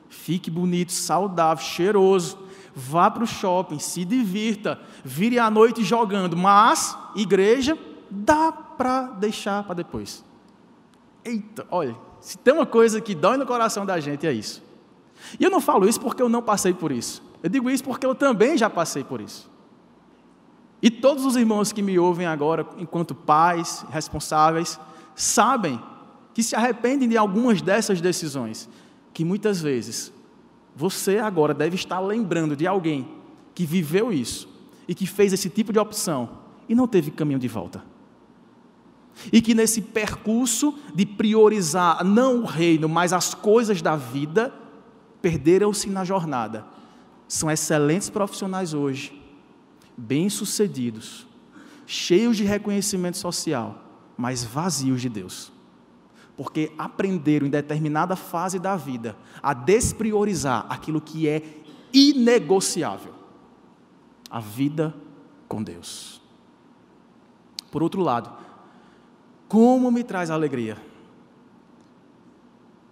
Fique 0.08 0.50
bonito, 0.50 0.92
saudável, 0.92 1.64
cheiroso. 1.64 2.45
Vá 2.78 3.10
para 3.10 3.24
o 3.24 3.26
shopping, 3.26 3.78
se 3.78 4.04
divirta. 4.04 4.78
Vire 5.02 5.38
à 5.38 5.50
noite 5.50 5.82
jogando. 5.82 6.36
Mas, 6.36 6.94
igreja, 7.14 7.76
dá 8.10 8.52
para 8.52 9.04
deixar 9.12 9.64
para 9.64 9.76
depois. 9.76 10.22
Eita, 11.24 11.66
olha, 11.70 11.96
se 12.20 12.36
tem 12.36 12.52
uma 12.52 12.66
coisa 12.66 13.00
que 13.00 13.14
dói 13.14 13.38
no 13.38 13.46
coração 13.46 13.86
da 13.86 13.98
gente 13.98 14.26
é 14.26 14.32
isso. 14.32 14.62
E 15.40 15.44
eu 15.44 15.50
não 15.50 15.60
falo 15.60 15.88
isso 15.88 15.98
porque 15.98 16.20
eu 16.20 16.28
não 16.28 16.42
passei 16.42 16.74
por 16.74 16.92
isso. 16.92 17.22
Eu 17.42 17.48
digo 17.48 17.70
isso 17.70 17.82
porque 17.82 18.04
eu 18.04 18.14
também 18.14 18.58
já 18.58 18.68
passei 18.68 19.02
por 19.02 19.22
isso. 19.22 19.50
E 20.82 20.90
todos 20.90 21.24
os 21.24 21.34
irmãos 21.34 21.72
que 21.72 21.80
me 21.80 21.98
ouvem 21.98 22.26
agora, 22.26 22.66
enquanto 22.76 23.14
pais 23.14 23.86
responsáveis, 23.88 24.78
sabem 25.14 25.80
que 26.34 26.42
se 26.42 26.54
arrependem 26.54 27.08
de 27.08 27.16
algumas 27.16 27.62
dessas 27.62 28.02
decisões, 28.02 28.68
que 29.14 29.24
muitas 29.24 29.62
vezes 29.62 30.12
você 30.76 31.18
agora 31.18 31.54
deve 31.54 31.74
estar 31.74 31.98
lembrando 31.98 32.54
de 32.54 32.66
alguém 32.66 33.08
que 33.54 33.64
viveu 33.64 34.12
isso 34.12 34.48
e 34.86 34.94
que 34.94 35.06
fez 35.06 35.32
esse 35.32 35.48
tipo 35.48 35.72
de 35.72 35.78
opção 35.78 36.28
e 36.68 36.74
não 36.74 36.86
teve 36.86 37.10
caminho 37.10 37.38
de 37.38 37.48
volta. 37.48 37.82
E 39.32 39.40
que 39.40 39.54
nesse 39.54 39.80
percurso 39.80 40.78
de 40.94 41.06
priorizar 41.06 42.04
não 42.04 42.42
o 42.42 42.44
reino, 42.44 42.88
mas 42.88 43.14
as 43.14 43.32
coisas 43.32 43.80
da 43.80 43.96
vida, 43.96 44.52
perderam-se 45.22 45.88
na 45.88 46.04
jornada 46.04 46.66
são 47.28 47.50
excelentes 47.50 48.08
profissionais 48.08 48.72
hoje, 48.72 49.20
bem-sucedidos, 49.96 51.26
cheios 51.86 52.36
de 52.36 52.44
reconhecimento 52.44 53.16
social, 53.16 53.82
mas 54.16 54.44
vazios 54.44 55.00
de 55.00 55.08
Deus. 55.08 55.52
Porque 56.36 56.72
aprenderam 56.76 57.46
em 57.46 57.50
determinada 57.50 58.14
fase 58.14 58.58
da 58.58 58.76
vida 58.76 59.16
a 59.42 59.54
despriorizar 59.54 60.66
aquilo 60.68 61.00
que 61.00 61.26
é 61.28 61.42
inegociável 61.92 63.14
a 64.30 64.40
vida 64.40 64.94
com 65.48 65.62
Deus. 65.62 66.20
Por 67.70 67.82
outro 67.82 68.02
lado, 68.02 68.30
como 69.48 69.90
me 69.90 70.02
traz 70.02 70.30
alegria? 70.30 70.76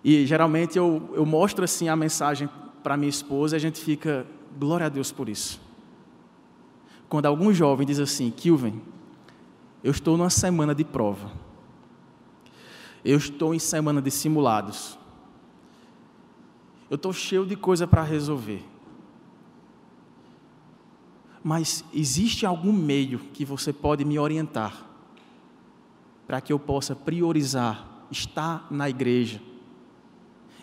E 0.03 0.27
geralmente 0.27 0.77
eu, 0.79 1.11
eu 1.15 1.25
mostro 1.25 1.65
assim 1.65 1.89
a 1.89 1.97
mensagem 1.97 2.49
para 2.83 2.97
minha 2.97 3.09
esposa 3.09 3.57
e 3.57 3.59
a 3.59 3.61
gente 3.61 3.81
fica, 3.81 4.27
glória 4.59 4.87
a 4.87 4.89
Deus 4.91 5.11
por 5.11 5.29
isso. 5.29 5.61
Quando 7.09 7.27
algum 7.27 7.53
jovem 7.53 7.87
diz 7.87 7.99
assim, 7.99 8.31
Kilvin, 8.31 8.81
eu 9.83 9.91
estou 9.91 10.17
numa 10.17 10.31
semana 10.31 10.75
de 10.75 10.85
prova, 10.85 11.31
eu 13.05 13.19
estou 13.19 13.55
em 13.55 13.59
semana 13.59 14.01
de 14.01 14.11
simulados, 14.11 14.99
eu 16.91 16.97
estou 16.97 17.13
cheio 17.13 17.45
de 17.45 17.57
coisa 17.57 17.87
para 17.87 18.03
resolver. 18.03 18.65
Mas 21.43 21.85
existe 21.93 22.47
algum 22.47 22.73
meio 22.73 23.19
que 23.19 23.45
você 23.45 23.73
pode 23.73 24.05
me 24.05 24.19
orientar 24.19 24.87
para 26.27 26.41
que 26.41 26.53
eu 26.53 26.59
possa 26.59 26.97
priorizar 26.97 28.07
estar 28.11 28.67
na 28.71 28.89
igreja? 28.89 29.41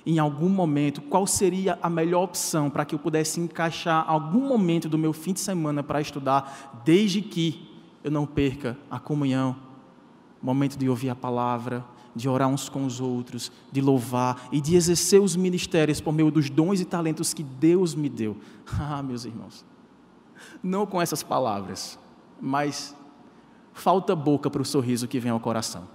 em 0.05 0.17
algum 0.17 0.49
momento, 0.49 1.01
qual 1.01 1.27
seria 1.27 1.77
a 1.81 1.89
melhor 1.89 2.23
opção 2.23 2.69
para 2.69 2.85
que 2.85 2.95
eu 2.95 2.99
pudesse 2.99 3.39
encaixar 3.39 4.03
algum 4.07 4.47
momento 4.47 4.89
do 4.89 4.97
meu 4.97 5.13
fim 5.13 5.33
de 5.33 5.39
semana 5.39 5.83
para 5.83 6.01
estudar, 6.01 6.81
desde 6.83 7.21
que 7.21 7.69
eu 8.03 8.09
não 8.09 8.25
perca 8.25 8.77
a 8.89 8.99
comunhão, 8.99 9.55
momento 10.41 10.77
de 10.77 10.89
ouvir 10.89 11.09
a 11.09 11.15
palavra, 11.15 11.85
de 12.15 12.27
orar 12.27 12.47
uns 12.47 12.69
com 12.69 12.85
os 12.85 12.99
outros, 12.99 13.51
de 13.71 13.81
louvar 13.81 14.47
e 14.51 14.59
de 14.59 14.75
exercer 14.75 15.21
os 15.21 15.35
ministérios 15.35 16.01
por 16.01 16.11
meio 16.11 16.29
dos 16.29 16.49
dons 16.49 16.79
e 16.79 16.85
talentos 16.85 17.33
que 17.33 17.43
Deus 17.43 17.95
me 17.95 18.09
deu. 18.09 18.37
Ah, 18.79 19.03
meus 19.03 19.25
irmãos, 19.25 19.65
não 20.63 20.85
com 20.85 21.01
essas 21.01 21.21
palavras, 21.21 21.99
mas 22.39 22.95
falta 23.73 24.15
boca 24.15 24.49
para 24.49 24.61
o 24.61 24.65
sorriso 24.65 25.07
que 25.07 25.19
vem 25.19 25.31
ao 25.31 25.39
coração. 25.39 25.87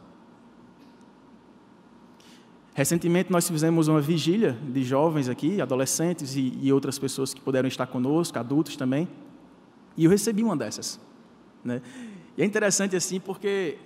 Recentemente 2.75 3.33
nós 3.33 3.49
fizemos 3.49 3.89
uma 3.89 4.03
vigília 4.03 4.53
de 4.53 4.85
jovens 4.85 5.31
aqui, 5.31 5.63
adolescentes 5.63 6.37
e, 6.37 6.59
e, 6.61 6.71
outras 6.71 6.99
pessoas 6.99 7.33
que 7.33 7.41
puderam 7.41 7.67
estar 7.67 7.87
conosco, 7.87 8.39
adultos 8.39 8.77
também, 8.77 9.09
e 9.97 10.05
eu 10.05 10.11
recebi 10.11 10.43
uma 10.43 10.55
dessas. 10.55 11.01
Né? 11.65 11.81
E 12.37 12.43
é 12.43 12.45
interessante 12.45 12.95
assim 12.95 13.19
porque 13.19 13.79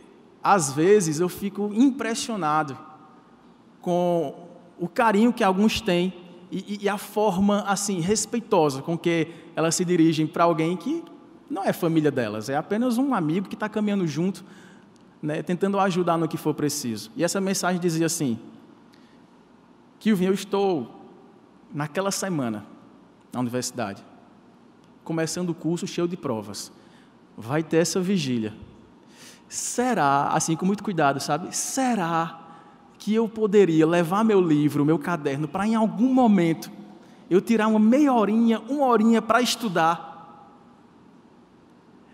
às 0.42 0.72
vezes 0.72 1.20
eu 1.20 1.28
fico 1.28 1.70
impressionado 1.72 2.76
com 3.80 4.48
o 4.78 4.88
carinho 4.88 5.32
que 5.32 5.44
alguns 5.44 5.80
têm 5.80 6.14
e, 6.50 6.80
e 6.82 6.88
a 6.88 6.98
forma 6.98 7.60
assim 7.62 8.00
respeitosa 8.00 8.82
com 8.82 8.96
que 8.96 9.28
elas 9.54 9.74
se 9.74 9.84
dirigem 9.84 10.26
para 10.26 10.44
alguém 10.44 10.76
que 10.76 11.04
não 11.48 11.64
é 11.64 11.72
família 11.72 12.10
delas, 12.10 12.48
é 12.48 12.56
apenas 12.56 12.96
um 12.96 13.12
amigo 13.12 13.48
que 13.48 13.54
está 13.54 13.68
caminhando 13.68 14.06
junto 14.06 14.44
né, 15.22 15.42
tentando 15.42 15.78
ajudar 15.78 16.16
no 16.16 16.26
que 16.26 16.36
for 16.36 16.54
preciso. 16.54 17.10
E 17.16 17.22
essa 17.22 17.40
mensagem 17.40 17.80
dizia 17.80 18.06
assim: 18.06 18.38
Kilvin, 19.98 20.26
eu 20.26 20.34
estou 20.34 20.90
naquela 21.72 22.10
semana 22.10 22.64
na 23.32 23.40
universidade, 23.40 24.04
começando 25.04 25.50
o 25.50 25.54
curso 25.54 25.86
cheio 25.86 26.08
de 26.08 26.16
provas. 26.16 26.72
Vai 27.36 27.62
ter 27.62 27.78
essa 27.78 28.00
vigília. 28.00 28.54
Será, 29.50 30.28
assim, 30.28 30.54
com 30.54 30.64
muito 30.64 30.84
cuidado, 30.84 31.18
sabe? 31.18 31.54
Será 31.56 32.38
que 32.96 33.12
eu 33.12 33.28
poderia 33.28 33.84
levar 33.84 34.22
meu 34.22 34.40
livro, 34.40 34.84
meu 34.84 34.96
caderno, 34.96 35.48
para 35.48 35.66
em 35.66 35.74
algum 35.74 36.14
momento 36.14 36.70
eu 37.28 37.40
tirar 37.40 37.66
uma 37.66 37.80
meia 37.80 38.12
horinha, 38.12 38.60
uma 38.60 38.86
horinha 38.86 39.20
para 39.20 39.42
estudar? 39.42 40.46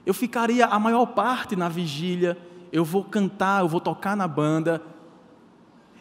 Eu 0.06 0.14
ficaria 0.14 0.64
a 0.64 0.78
maior 0.78 1.04
parte 1.04 1.54
na 1.54 1.68
vigília, 1.68 2.38
eu 2.72 2.82
vou 2.82 3.04
cantar, 3.04 3.60
eu 3.60 3.68
vou 3.68 3.82
tocar 3.82 4.16
na 4.16 4.26
banda, 4.26 4.80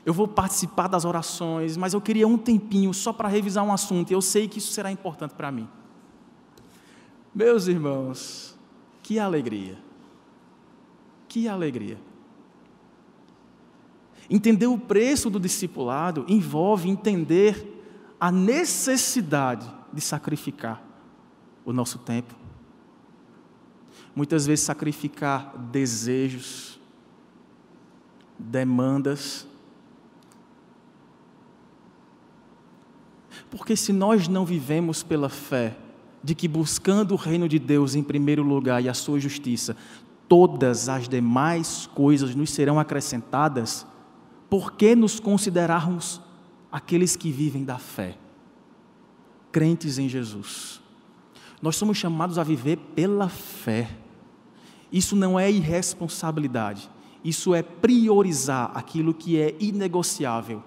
eu 0.06 0.14
vou 0.14 0.30
participar 0.30 0.88
das 0.88 1.04
orações, 1.04 1.76
mas 1.76 1.94
eu 1.94 2.00
queria 2.00 2.26
um 2.26 2.38
tempinho 2.38 2.94
só 2.94 3.12
para 3.12 3.28
revisar 3.28 3.66
um 3.66 3.74
assunto, 3.74 4.10
e 4.10 4.14
eu 4.14 4.22
sei 4.22 4.48
que 4.48 4.60
isso 4.60 4.72
será 4.72 4.90
importante 4.90 5.34
para 5.34 5.52
mim. 5.52 5.68
Meus 7.34 7.68
irmãos, 7.68 8.58
que 9.04 9.20
alegria, 9.20 9.84
que 11.36 11.50
alegria. 11.50 11.98
Entender 14.30 14.68
o 14.68 14.78
preço 14.78 15.30
do 15.30 15.38
discipulado 15.38 16.24
envolve 16.30 16.88
entender 16.88 17.84
a 18.18 18.32
necessidade 18.32 19.70
de 19.92 20.00
sacrificar 20.00 20.82
o 21.66 21.74
nosso 21.74 22.00
tempo. 22.00 22.34
Muitas 24.16 24.46
vezes 24.46 24.64
sacrificar 24.64 25.58
desejos, 25.58 26.80
demandas, 28.40 29.46
Porque 33.52 33.76
se 33.76 33.94
nós 33.94 34.28
não 34.28 34.46
vivemos 34.46 35.04
pela 35.04 35.30
fé, 35.30 35.78
de 36.26 36.34
que 36.34 36.48
buscando 36.48 37.14
o 37.14 37.18
reino 37.18 37.48
de 37.48 37.60
Deus 37.60 37.94
em 37.94 38.02
primeiro 38.02 38.42
lugar 38.42 38.84
e 38.84 38.90
a 38.90 38.94
sua 38.94 39.20
justiça, 39.20 39.78
todas 40.28 40.90
as 40.90 41.08
demais 41.08 41.88
coisas 41.94 42.36
nos 42.36 42.52
serão 42.52 42.80
acrescentadas, 42.80 43.86
por 44.50 44.74
que 44.74 44.96
nos 44.96 45.20
considerarmos 45.20 46.22
aqueles 46.72 47.16
que 47.16 47.32
vivem 47.32 47.64
da 47.64 47.78
fé, 47.78 48.18
crentes 49.52 49.98
em 49.98 50.08
Jesus? 50.08 50.82
Nós 51.62 51.76
somos 51.76 51.98
chamados 51.98 52.38
a 52.38 52.44
viver 52.44 52.78
pela 52.96 53.30
fé. 53.30 53.90
Isso 54.92 55.16
não 55.16 55.40
é 55.40 55.52
irresponsabilidade, 55.52 56.90
isso 57.24 57.54
é 57.54 57.64
priorizar 57.64 58.72
aquilo 58.76 59.14
que 59.14 59.40
é 59.40 59.56
inegociável 59.60 60.64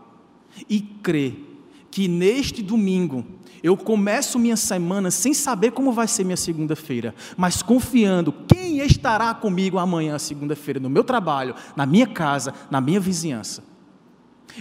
e 0.69 0.81
crer 0.81 1.49
que 1.91 2.07
neste 2.09 2.63
domingo 2.63 3.25
eu 3.63 3.77
começo 3.77 4.39
minha 4.39 4.57
semana 4.57 5.11
sem 5.11 5.35
saber 5.35 5.73
como 5.73 5.93
vai 5.93 6.07
ser 6.07 6.25
minha 6.25 6.37
segunda-feira, 6.37 7.15
mas 7.37 7.63
confiando 7.63 8.33
quem 8.47 8.68
estará 8.85 9.35
comigo 9.35 9.79
amanhã, 9.79 10.19
segunda-feira, 10.19 10.81
no 10.81 10.89
meu 10.91 11.05
trabalho, 11.05 11.55
na 11.77 11.87
minha 11.87 12.07
casa, 12.07 12.55
na 12.71 12.81
minha 12.81 13.01
vizinhança. 13.01 13.63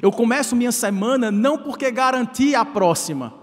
Eu 0.01 0.11
começo 0.11 0.55
minha 0.55 0.71
semana 0.71 1.31
não 1.31 1.57
porque 1.57 1.89
garanti 1.89 2.53
a 2.53 2.63
próxima, 2.63 3.33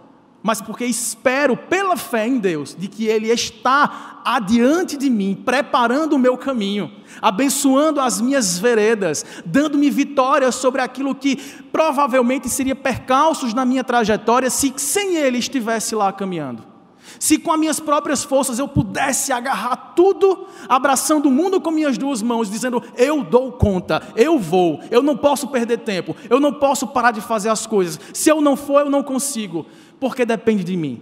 mas 0.43 0.61
porque 0.61 0.85
espero 0.85 1.57
pela 1.57 1.97
fé 1.97 2.29
em 2.29 2.39
Deus 2.39 2.77
de 2.79 2.87
que 2.87 3.07
Ele 3.07 3.29
está 3.31 4.21
adiante 4.25 4.97
de 4.97 5.09
mim, 5.09 5.35
preparando 5.45 6.15
o 6.15 6.19
meu 6.19 6.37
caminho, 6.37 6.93
abençoando 7.23 8.01
as 8.01 8.21
minhas 8.21 8.59
veredas, 8.59 9.25
dando-me 9.47 9.89
vitória 9.91 10.53
sobre 10.53 10.83
aquilo 10.83 11.15
que 11.15 11.37
provavelmente 11.73 12.49
seria 12.49 12.77
percalços 12.77 13.55
na 13.55 13.65
minha 13.65 13.83
trajetória 13.83 14.51
se 14.51 14.73
sem 14.77 15.17
Ele 15.17 15.39
estivesse 15.39 15.95
lá 15.95 16.13
caminhando. 16.13 16.74
Se 17.19 17.39
com 17.39 17.53
as 17.53 17.59
minhas 17.59 17.81
próprias 17.81 18.25
forças 18.25 18.59
eu 18.59 18.67
pudesse 18.67 19.33
agarrar 19.33 19.77
tudo, 19.95 20.47
abraçando 20.69 21.27
o 21.27 21.33
mundo 21.33 21.61
com 21.61 21.71
minhas 21.71 21.99
duas 21.99 22.23
mãos, 22.23 22.51
dizendo: 22.51 22.83
Eu 22.97 23.23
dou 23.23 23.53
conta, 23.53 24.03
eu 24.17 24.39
vou, 24.39 24.81
eu 24.91 25.03
não 25.03 25.17
posso 25.17 25.49
perder 25.49 25.79
tempo, 25.79 26.17
eu 26.29 26.41
não 26.41 26.53
posso 26.53 26.87
parar 26.87 27.11
de 27.11 27.21
fazer 27.21 27.49
as 27.49 27.67
coisas, 27.67 28.01
se 28.13 28.29
eu 28.29 28.41
não 28.41 28.57
for, 28.57 28.81
eu 28.81 28.91
não 28.91 29.03
consigo 29.03 29.67
porque 30.01 30.25
depende 30.27 30.63
de 30.65 30.77
mim. 30.77 31.01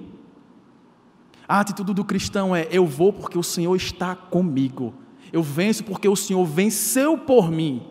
A 1.49 1.61
atitude 1.61 1.93
do 1.93 2.05
cristão 2.05 2.55
é: 2.55 2.69
eu 2.71 2.87
vou 2.87 3.13
porque 3.13 3.37
o 3.37 3.43
Senhor 3.43 3.75
está 3.75 4.15
comigo. 4.15 4.95
Eu 5.33 5.43
venço 5.43 5.83
porque 5.83 6.09
o 6.09 6.15
Senhor 6.15 6.45
venceu 6.45 7.17
por 7.19 7.51
mim. 7.51 7.83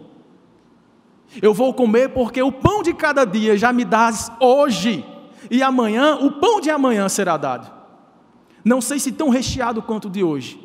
Eu 1.42 1.54
vou 1.54 1.74
comer 1.74 2.10
porque 2.10 2.42
o 2.42 2.52
pão 2.52 2.82
de 2.82 2.94
cada 2.94 3.26
dia 3.26 3.58
já 3.58 3.74
me 3.74 3.84
dás 3.84 4.32
hoje. 4.40 5.06
E 5.50 5.62
amanhã, 5.62 6.16
o 6.16 6.32
pão 6.32 6.62
de 6.62 6.70
amanhã 6.70 7.10
será 7.10 7.36
dado. 7.36 7.81
Não 8.64 8.82
sei 8.82 9.00
se 9.00 9.12
tão 9.12 9.30
recheado 9.30 9.82
quanto 9.82 10.08
o 10.08 10.12
de 10.12 10.24
hoje. 10.24 10.60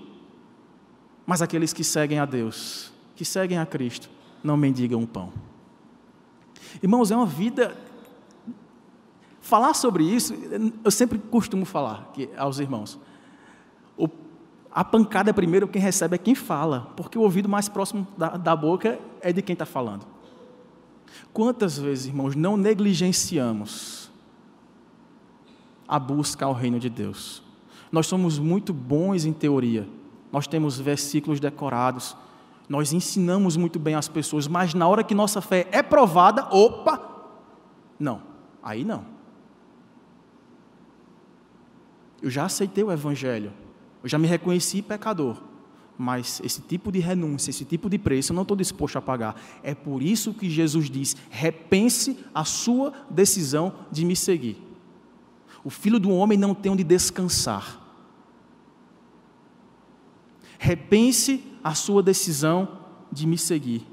Mas 1.26 1.42
aqueles 1.42 1.72
que 1.72 1.82
seguem 1.82 2.18
a 2.18 2.24
Deus, 2.24 2.92
que 3.14 3.24
seguem 3.24 3.58
a 3.58 3.66
Cristo, 3.66 4.08
não 4.42 4.56
mendigam 4.56 5.02
o 5.02 5.06
pão. 5.06 5.32
Irmãos, 6.82 7.10
é 7.10 7.16
uma 7.16 7.26
vida 7.26 7.76
Falar 9.46 9.74
sobre 9.74 10.02
isso, 10.02 10.34
eu 10.82 10.90
sempre 10.90 11.20
costumo 11.20 11.64
falar 11.64 12.12
aos 12.36 12.58
irmãos. 12.58 12.98
O, 13.96 14.08
a 14.72 14.82
pancada 14.82 15.32
primeiro 15.32 15.68
quem 15.68 15.80
recebe 15.80 16.16
é 16.16 16.18
quem 16.18 16.34
fala, 16.34 16.92
porque 16.96 17.16
o 17.16 17.22
ouvido 17.22 17.48
mais 17.48 17.68
próximo 17.68 18.08
da, 18.18 18.30
da 18.30 18.56
boca 18.56 18.98
é 19.20 19.32
de 19.32 19.40
quem 19.40 19.52
está 19.52 19.64
falando. 19.64 20.04
Quantas 21.32 21.78
vezes, 21.78 22.06
irmãos, 22.06 22.34
não 22.34 22.56
negligenciamos 22.56 24.10
a 25.86 25.96
busca 25.96 26.44
ao 26.44 26.52
reino 26.52 26.80
de 26.80 26.90
Deus? 26.90 27.40
Nós 27.90 28.06
somos 28.06 28.38
muito 28.38 28.72
bons 28.72 29.24
em 29.24 29.32
teoria, 29.32 29.88
nós 30.32 30.46
temos 30.46 30.78
versículos 30.78 31.40
decorados, 31.40 32.16
nós 32.68 32.92
ensinamos 32.92 33.56
muito 33.56 33.78
bem 33.78 33.94
as 33.94 34.08
pessoas, 34.08 34.48
mas 34.48 34.74
na 34.74 34.88
hora 34.88 35.04
que 35.04 35.14
nossa 35.14 35.40
fé 35.40 35.68
é 35.70 35.82
provada, 35.82 36.48
opa, 36.50 37.00
não, 37.98 38.20
aí 38.62 38.84
não. 38.84 39.04
Eu 42.20 42.30
já 42.30 42.44
aceitei 42.44 42.82
o 42.82 42.90
Evangelho, 42.90 43.52
eu 44.02 44.08
já 44.08 44.18
me 44.18 44.26
reconheci 44.26 44.82
pecador, 44.82 45.40
mas 45.96 46.40
esse 46.44 46.60
tipo 46.60 46.90
de 46.90 46.98
renúncia, 46.98 47.50
esse 47.50 47.64
tipo 47.64 47.88
de 47.88 47.98
preço 47.98 48.32
eu 48.32 48.34
não 48.34 48.42
estou 48.42 48.56
disposto 48.56 48.96
a 48.96 49.02
pagar. 49.02 49.40
É 49.62 49.74
por 49.74 50.02
isso 50.02 50.34
que 50.34 50.50
Jesus 50.50 50.90
diz: 50.90 51.16
repense 51.30 52.18
a 52.34 52.44
sua 52.44 52.92
decisão 53.08 53.72
de 53.90 54.04
me 54.04 54.14
seguir. 54.14 54.65
O 55.66 55.70
filho 55.70 55.98
do 55.98 56.10
homem 56.10 56.38
não 56.38 56.54
tem 56.54 56.70
onde 56.70 56.84
descansar. 56.84 57.80
Repense 60.60 61.42
a 61.62 61.74
sua 61.74 62.04
decisão 62.04 62.68
de 63.10 63.26
me 63.26 63.36
seguir, 63.36 63.84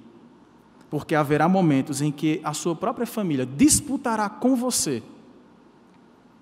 porque 0.88 1.16
haverá 1.16 1.50
momentos 1.50 2.00
em 2.00 2.12
que 2.12 2.40
a 2.44 2.54
sua 2.54 2.76
própria 2.76 3.08
família 3.08 3.44
disputará 3.44 4.30
com 4.30 4.56
você 4.56 5.02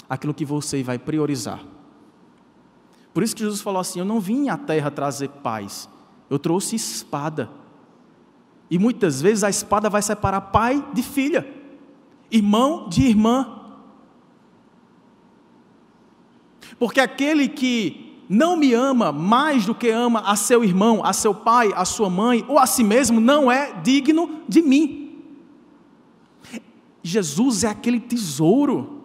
aquilo 0.09 0.33
que 0.33 0.43
você 0.43 0.83
vai 0.83 0.99
priorizar. 0.99 1.63
Por 3.13 3.23
isso 3.23 3.33
que 3.33 3.41
Jesus 3.41 3.61
falou 3.61 3.79
assim: 3.79 3.99
Eu 3.99 4.05
não 4.05 4.19
vim 4.19 4.49
à 4.49 4.57
terra 4.57 4.91
trazer 4.91 5.29
paz, 5.29 5.87
eu 6.29 6.37
trouxe 6.37 6.75
espada. 6.75 7.49
E 8.69 8.77
muitas 8.77 9.21
vezes 9.21 9.45
a 9.45 9.49
espada 9.49 9.89
vai 9.89 10.01
separar 10.01 10.41
pai 10.41 10.85
de 10.93 11.01
filha, 11.01 11.47
irmão 12.29 12.89
de 12.89 13.03
irmã. 13.03 13.60
Porque 16.81 16.99
aquele 16.99 17.47
que 17.47 18.23
não 18.27 18.57
me 18.57 18.73
ama 18.73 19.11
mais 19.11 19.67
do 19.67 19.75
que 19.75 19.87
ama 19.91 20.21
a 20.21 20.35
seu 20.35 20.63
irmão, 20.63 21.05
a 21.05 21.13
seu 21.13 21.31
pai, 21.31 21.71
a 21.75 21.85
sua 21.85 22.09
mãe 22.09 22.43
ou 22.47 22.57
a 22.57 22.65
si 22.65 22.83
mesmo, 22.83 23.21
não 23.21 23.51
é 23.51 23.71
digno 23.83 24.41
de 24.49 24.63
mim. 24.63 25.21
Jesus 27.03 27.63
é 27.63 27.67
aquele 27.67 27.99
tesouro 27.99 29.03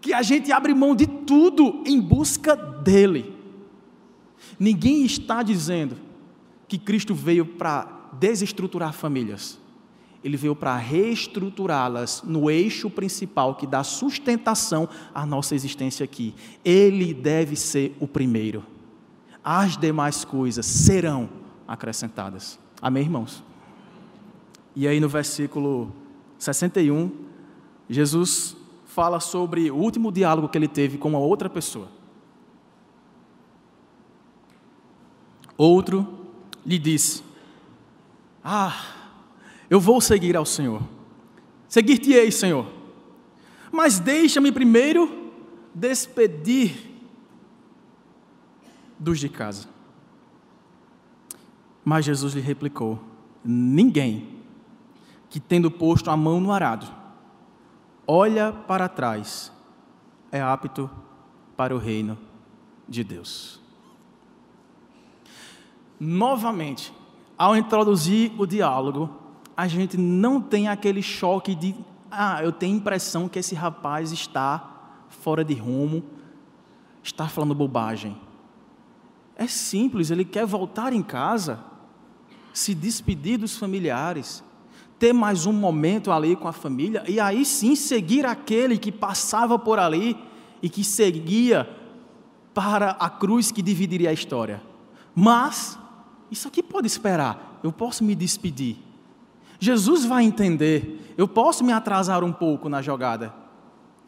que 0.00 0.14
a 0.14 0.22
gente 0.22 0.50
abre 0.50 0.72
mão 0.72 0.96
de 0.96 1.06
tudo 1.06 1.82
em 1.84 2.00
busca 2.00 2.56
dele. 2.56 3.36
Ninguém 4.58 5.04
está 5.04 5.42
dizendo 5.42 5.98
que 6.66 6.78
Cristo 6.78 7.14
veio 7.14 7.44
para 7.44 8.08
desestruturar 8.14 8.94
famílias. 8.94 9.58
Ele 10.24 10.38
veio 10.38 10.56
para 10.56 10.74
reestruturá-las 10.76 12.22
no 12.24 12.50
eixo 12.50 12.88
principal 12.88 13.54
que 13.54 13.66
dá 13.66 13.84
sustentação 13.84 14.88
à 15.14 15.26
nossa 15.26 15.54
existência 15.54 16.02
aqui. 16.02 16.34
Ele 16.64 17.12
deve 17.12 17.54
ser 17.54 17.94
o 18.00 18.08
primeiro. 18.08 18.64
As 19.44 19.76
demais 19.76 20.24
coisas 20.24 20.64
serão 20.64 21.28
acrescentadas. 21.68 22.58
Amém, 22.80 23.02
irmãos? 23.02 23.44
E 24.74 24.88
aí 24.88 24.98
no 24.98 25.10
versículo 25.10 25.92
61, 26.38 27.12
Jesus 27.88 28.56
fala 28.86 29.20
sobre 29.20 29.70
o 29.70 29.76
último 29.76 30.10
diálogo 30.10 30.48
que 30.48 30.56
ele 30.56 30.68
teve 30.68 30.96
com 30.96 31.10
uma 31.10 31.18
outra 31.18 31.50
pessoa. 31.50 31.88
Outro 35.56 36.26
lhe 36.64 36.78
disse: 36.78 37.22
Ah, 38.42 39.03
eu 39.68 39.80
vou 39.80 40.00
seguir 40.00 40.36
ao 40.36 40.44
Senhor. 40.44 40.82
Seguir-te-ei, 41.68 42.30
Senhor. 42.30 42.66
Mas 43.72 43.98
deixa-me 43.98 44.52
primeiro 44.52 45.32
despedir 45.74 46.90
dos 48.98 49.18
de 49.18 49.28
casa. 49.28 49.68
Mas 51.84 52.04
Jesus 52.04 52.34
lhe 52.34 52.40
replicou: 52.40 53.00
Ninguém 53.44 54.28
que, 55.28 55.40
tendo 55.40 55.70
posto 55.70 56.10
a 56.10 56.16
mão 56.16 56.40
no 56.40 56.52
arado, 56.52 56.86
olha 58.06 58.52
para 58.52 58.88
trás, 58.88 59.52
é 60.30 60.40
apto 60.40 60.88
para 61.56 61.74
o 61.74 61.78
reino 61.78 62.16
de 62.88 63.02
Deus. 63.02 63.60
Novamente, 65.98 66.92
ao 67.36 67.56
introduzir 67.56 68.32
o 68.38 68.46
diálogo, 68.46 69.23
a 69.56 69.66
gente 69.68 69.96
não 69.96 70.40
tem 70.40 70.68
aquele 70.68 71.02
choque 71.02 71.54
de, 71.54 71.74
ah, 72.10 72.42
eu 72.42 72.52
tenho 72.52 72.74
a 72.74 72.78
impressão 72.78 73.28
que 73.28 73.38
esse 73.38 73.54
rapaz 73.54 74.12
está 74.12 74.70
fora 75.08 75.44
de 75.44 75.54
rumo, 75.54 76.02
está 77.02 77.28
falando 77.28 77.54
bobagem. 77.54 78.16
É 79.36 79.46
simples, 79.46 80.10
ele 80.10 80.24
quer 80.24 80.46
voltar 80.46 80.92
em 80.92 81.02
casa, 81.02 81.60
se 82.52 82.74
despedir 82.74 83.38
dos 83.38 83.56
familiares, 83.56 84.42
ter 84.98 85.12
mais 85.12 85.44
um 85.44 85.52
momento 85.52 86.12
ali 86.12 86.36
com 86.36 86.46
a 86.46 86.52
família 86.52 87.02
e 87.08 87.18
aí 87.18 87.44
sim 87.44 87.74
seguir 87.74 88.24
aquele 88.24 88.78
que 88.78 88.92
passava 88.92 89.58
por 89.58 89.78
ali 89.78 90.16
e 90.62 90.68
que 90.68 90.84
seguia 90.84 91.68
para 92.54 92.90
a 92.92 93.10
cruz 93.10 93.50
que 93.50 93.60
dividiria 93.60 94.10
a 94.10 94.12
história. 94.12 94.62
Mas 95.14 95.78
isso 96.30 96.46
aqui 96.48 96.62
pode 96.62 96.86
esperar, 96.86 97.60
eu 97.62 97.72
posso 97.72 98.04
me 98.04 98.14
despedir. 98.14 98.83
Jesus 99.64 100.04
vai 100.04 100.24
entender, 100.24 101.14
eu 101.16 101.26
posso 101.26 101.64
me 101.64 101.72
atrasar 101.72 102.22
um 102.22 102.32
pouco 102.32 102.68
na 102.68 102.82
jogada, 102.82 103.34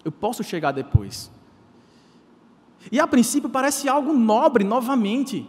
eu 0.04 0.12
posso 0.12 0.44
chegar 0.44 0.70
depois. 0.70 1.30
E 2.92 3.00
a 3.00 3.06
princípio 3.06 3.48
parece 3.48 3.88
algo 3.88 4.12
nobre 4.12 4.64
novamente. 4.64 5.48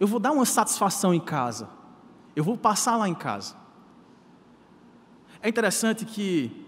Eu 0.00 0.06
vou 0.06 0.18
dar 0.18 0.32
uma 0.32 0.46
satisfação 0.46 1.12
em 1.12 1.20
casa. 1.20 1.68
Eu 2.34 2.42
vou 2.42 2.56
passar 2.56 2.96
lá 2.96 3.06
em 3.06 3.14
casa. 3.14 3.54
É 5.42 5.48
interessante 5.48 6.06
que, 6.06 6.64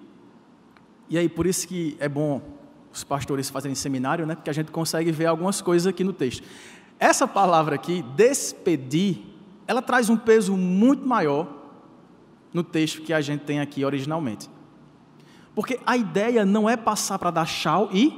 e 1.09 1.17
aí 1.17 1.31
por 1.31 1.47
isso 1.47 1.67
que 1.67 1.97
é 1.99 2.09
bom 2.09 2.43
os 2.93 3.03
pastores 3.03 3.49
fazerem 3.49 3.75
seminário, 3.75 4.27
né? 4.27 4.35
Porque 4.35 4.51
a 4.51 4.53
gente 4.53 4.71
consegue 4.71 5.11
ver 5.11 5.27
algumas 5.27 5.62
coisas 5.62 5.87
aqui 5.87 6.05
no 6.05 6.12
texto. 6.12 6.47
Essa 6.99 7.27
palavra 7.27 7.75
aqui, 7.75 8.03
despedir, 8.15 9.25
ela 9.67 9.81
traz 9.81 10.11
um 10.11 10.17
peso 10.17 10.57
muito 10.57 11.07
maior 11.07 11.56
no 12.53 12.63
texto 12.63 13.03
que 13.03 13.13
a 13.13 13.21
gente 13.21 13.45
tem 13.45 13.61
aqui 13.61 13.85
originalmente. 13.85 14.49
Porque 15.55 15.81
a 15.87 15.97
ideia 15.97 16.45
não 16.45 16.69
é 16.69 16.77
passar 16.77 17.19
para 17.19 17.31
dar 17.31 17.47
tchau 17.47 17.89
e 17.93 18.17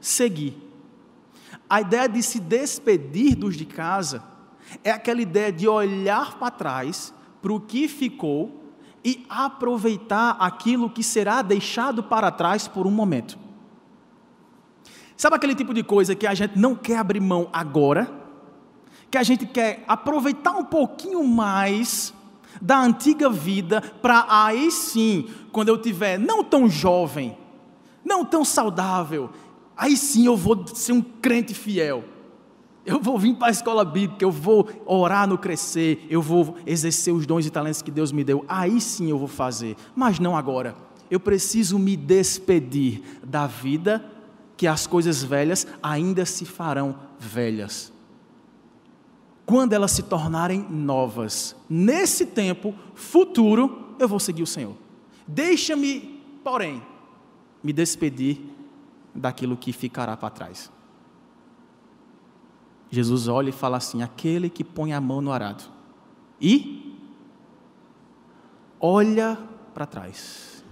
seguir. 0.00 0.56
A 1.68 1.80
ideia 1.80 2.08
de 2.08 2.22
se 2.22 2.40
despedir 2.40 3.36
dos 3.36 3.56
de 3.56 3.64
casa 3.64 4.22
é 4.82 4.90
aquela 4.90 5.20
ideia 5.20 5.52
de 5.52 5.68
olhar 5.68 6.38
para 6.38 6.50
trás 6.50 7.14
para 7.42 7.52
o 7.52 7.60
que 7.60 7.88
ficou 7.88 8.60
e 9.04 9.24
aproveitar 9.28 10.36
aquilo 10.38 10.90
que 10.90 11.02
será 11.02 11.42
deixado 11.42 12.02
para 12.02 12.30
trás 12.30 12.68
por 12.68 12.86
um 12.86 12.90
momento. 12.90 13.38
Sabe 15.16 15.36
aquele 15.36 15.54
tipo 15.54 15.74
de 15.74 15.82
coisa 15.82 16.14
que 16.14 16.26
a 16.26 16.34
gente 16.34 16.58
não 16.58 16.74
quer 16.74 16.96
abrir 16.96 17.20
mão 17.20 17.48
agora? 17.52 18.10
Que 19.10 19.18
a 19.18 19.22
gente 19.22 19.46
quer 19.46 19.84
aproveitar 19.86 20.52
um 20.52 20.64
pouquinho 20.64 21.22
mais 21.24 22.14
da 22.60 22.80
antiga 22.82 23.30
vida 23.30 23.80
para 23.80 24.26
aí 24.28 24.70
sim, 24.70 25.28
quando 25.50 25.68
eu 25.68 25.78
tiver 25.78 26.18
não 26.18 26.44
tão 26.44 26.68
jovem, 26.68 27.36
não 28.04 28.24
tão 28.24 28.44
saudável, 28.44 29.30
aí 29.76 29.96
sim 29.96 30.26
eu 30.26 30.36
vou 30.36 30.66
ser 30.66 30.92
um 30.92 31.00
crente 31.00 31.54
fiel. 31.54 32.04
Eu 32.84 32.98
vou 32.98 33.18
vir 33.18 33.36
para 33.36 33.48
a 33.48 33.50
escola 33.50 33.84
bíblica, 33.84 34.24
eu 34.24 34.30
vou 34.30 34.68
orar 34.86 35.28
no 35.28 35.36
crescer, 35.36 36.06
eu 36.08 36.22
vou 36.22 36.56
exercer 36.66 37.12
os 37.14 37.26
dons 37.26 37.44
e 37.46 37.50
talentos 37.50 37.82
que 37.82 37.90
Deus 37.90 38.10
me 38.10 38.24
deu. 38.24 38.44
Aí 38.48 38.80
sim 38.80 39.10
eu 39.10 39.18
vou 39.18 39.28
fazer, 39.28 39.76
mas 39.94 40.18
não 40.18 40.36
agora. 40.36 40.74
Eu 41.10 41.20
preciso 41.20 41.78
me 41.78 41.96
despedir 41.96 43.02
da 43.22 43.46
vida 43.46 44.04
que 44.56 44.66
as 44.66 44.86
coisas 44.86 45.22
velhas 45.22 45.66
ainda 45.82 46.24
se 46.24 46.44
farão 46.44 46.96
velhas. 47.18 47.92
Quando 49.50 49.72
elas 49.72 49.90
se 49.90 50.04
tornarem 50.04 50.64
novas, 50.70 51.56
nesse 51.68 52.24
tempo 52.24 52.72
futuro, 52.94 53.96
eu 53.98 54.06
vou 54.06 54.20
seguir 54.20 54.44
o 54.44 54.46
Senhor. 54.46 54.76
Deixa-me, 55.26 56.22
porém, 56.44 56.80
me 57.60 57.72
despedir 57.72 58.40
daquilo 59.12 59.56
que 59.56 59.72
ficará 59.72 60.16
para 60.16 60.30
trás. 60.30 60.70
Jesus 62.92 63.26
olha 63.26 63.48
e 63.48 63.52
fala 63.52 63.78
assim: 63.78 64.04
aquele 64.04 64.48
que 64.48 64.62
põe 64.62 64.92
a 64.92 65.00
mão 65.00 65.20
no 65.20 65.32
arado 65.32 65.64
e 66.40 66.96
olha 68.78 69.36
para 69.74 69.84
trás. 69.84 70.64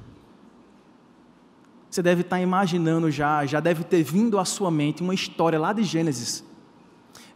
Você 1.91 2.01
deve 2.01 2.21
estar 2.21 2.41
imaginando 2.41 3.11
já, 3.11 3.45
já 3.45 3.59
deve 3.59 3.83
ter 3.83 4.05
vindo 4.05 4.39
à 4.39 4.45
sua 4.45 4.71
mente 4.71 5.03
uma 5.03 5.15
história 5.15 5.59
lá 5.59 5.73
de 5.73 5.83
Gênesis, 5.83 6.45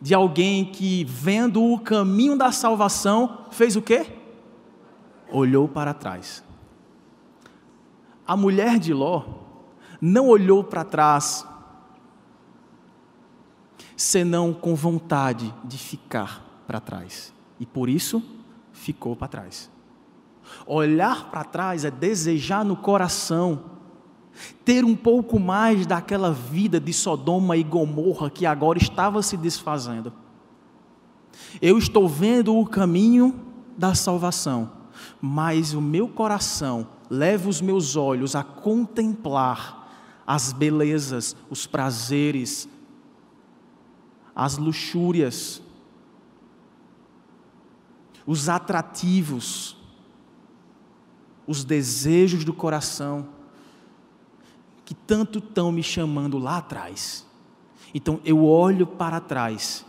de 0.03 0.15
alguém 0.15 0.65
que, 0.65 1.05
vendo 1.05 1.63
o 1.63 1.79
caminho 1.79 2.37
da 2.37 2.51
salvação, 2.51 3.47
fez 3.53 3.77
o 3.77 3.81
quê? 3.81 4.05
Olhou 5.31 5.69
para 5.69 5.95
trás. 5.95 6.43
A 8.27 8.37
mulher 8.37 8.81
de 8.81 8.93
Ló 8.93 9.23
não 10.01 10.27
olhou 10.27 10.65
para 10.65 10.83
trás, 10.83 11.47
senão 13.97 14.53
com 14.53 14.75
vontade 14.75 15.55
de 15.63 15.79
ficar 15.79 16.65
para 16.67 16.81
trás. 16.81 17.33
E 17.61 17.65
por 17.65 17.89
isso 17.89 18.21
ficou 18.73 19.15
para 19.15 19.29
trás. 19.29 19.71
Olhar 20.67 21.31
para 21.31 21.45
trás 21.45 21.85
é 21.85 21.93
desejar 21.93 22.65
no 22.65 22.75
coração 22.75 23.72
ter 24.65 24.85
um 24.85 24.95
pouco 24.95 25.39
mais 25.39 25.87
daquela 25.87 26.33
vida 26.33 26.81
de 26.81 26.93
Sodoma 26.93 27.57
e 27.57 27.63
Gomorra 27.63 28.31
que 28.31 28.47
agora 28.47 28.79
estava 28.79 29.23
se 29.23 29.37
desfazendo. 29.37 30.13
Eu 31.61 31.79
estou 31.79 32.09
vendo 32.09 32.57
o 32.57 32.67
caminho 32.67 33.41
da 33.77 33.95
salvação, 33.95 34.71
mas 35.21 35.75
o 35.75 35.81
meu 35.81 36.09
coração 36.09 36.87
leva 37.11 37.49
os 37.49 37.61
meus 37.61 37.97
olhos 37.97 38.35
a 38.35 38.43
contemplar 38.43 39.83
as 40.27 40.53
belezas, 40.53 41.37
os 41.51 41.67
prazeres, 41.67 42.69
as 44.35 44.57
luxúrias, 44.57 45.63
os 48.27 48.49
atrativos, 48.49 49.77
os 51.47 51.65
desejos 51.65 52.45
do 52.45 52.55
coração, 52.55 53.29
que 54.85 54.95
tanto 54.95 55.39
estão 55.39 55.71
me 55.71 55.83
chamando 55.83 56.39
lá 56.39 56.59
atrás. 56.59 57.27
Então 57.95 58.21
eu 58.25 58.45
olho 58.45 58.87
para 58.87 59.21
trás 59.21 59.85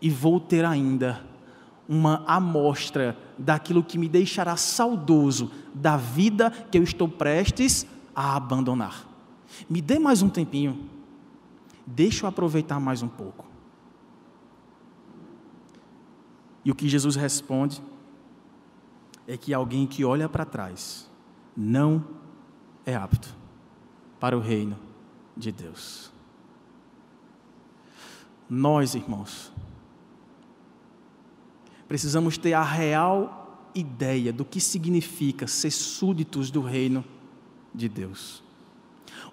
e 0.00 0.10
vou 0.10 0.40
ter 0.40 0.64
ainda 0.64 1.24
uma 1.88 2.24
amostra 2.26 3.16
daquilo 3.38 3.84
que 3.84 3.98
me 3.98 4.08
deixará 4.08 4.56
saudoso 4.56 5.50
da 5.74 5.96
vida 5.96 6.50
que 6.50 6.78
eu 6.78 6.82
estou 6.82 7.08
prestes 7.08 7.86
a 8.14 8.36
abandonar. 8.36 9.06
Me 9.68 9.80
dê 9.80 9.98
mais 9.98 10.22
um 10.22 10.28
tempinho. 10.28 10.88
Deixa 11.86 12.24
eu 12.24 12.28
aproveitar 12.28 12.80
mais 12.80 13.02
um 13.02 13.08
pouco. 13.08 13.44
E 16.64 16.70
o 16.70 16.74
que 16.74 16.88
Jesus 16.88 17.14
responde 17.14 17.82
é 19.28 19.36
que 19.36 19.52
alguém 19.52 19.86
que 19.86 20.04
olha 20.04 20.28
para 20.28 20.46
trás 20.46 21.10
não 21.54 22.02
é 22.86 22.94
apto 22.94 23.43
para 24.24 24.38
o 24.38 24.40
reino 24.40 24.78
de 25.36 25.52
Deus. 25.52 26.10
Nós, 28.48 28.94
irmãos, 28.94 29.52
precisamos 31.86 32.38
ter 32.38 32.54
a 32.54 32.62
real 32.62 33.68
ideia 33.74 34.32
do 34.32 34.42
que 34.42 34.62
significa 34.62 35.46
ser 35.46 35.70
súditos 35.70 36.50
do 36.50 36.62
reino 36.62 37.04
de 37.74 37.86
Deus. 37.86 38.42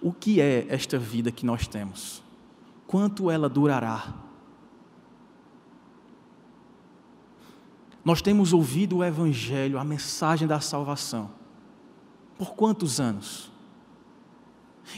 O 0.02 0.12
que 0.12 0.42
é 0.42 0.66
esta 0.68 1.00
vida 1.00 1.32
que 1.32 1.46
nós 1.46 1.68
temos? 1.68 2.22
Quanto 2.86 3.32
ela 3.32 3.48
durará? 3.48 4.14
Nós 8.04 8.22
temos 8.22 8.52
ouvido 8.52 8.98
o 8.98 9.06
Evangelho, 9.06 9.80
a 9.80 9.86
mensagem 9.86 10.50
da 10.50 10.60
salvação. 10.60 11.32
Por 12.38 12.56
quantos 12.56 13.00
anos? 13.00 13.51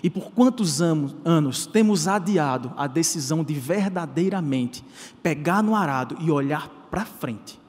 E 0.02 0.10
por 0.10 0.32
quantos 0.32 0.82
anos 0.82 1.66
temos 1.68 2.08
adiado 2.08 2.74
a 2.76 2.88
decisão 2.88 3.44
de 3.44 3.54
verdadeiramente 3.54 4.84
pegar 5.22 5.62
no 5.62 5.76
arado 5.76 6.18
e 6.20 6.32
olhar 6.32 6.70
para 6.90 7.06
frente 7.06 7.60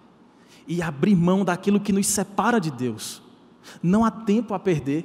e 0.66 0.80
abrir 0.80 1.14
mão 1.14 1.44
daquilo 1.44 1.80
que 1.80 1.92
nos 1.92 2.06
separa 2.06 2.60
de 2.60 2.70
Deus. 2.70 3.22
Não 3.82 4.04
há 4.04 4.10
tempo 4.10 4.54
a 4.54 4.58
perder. 4.58 5.04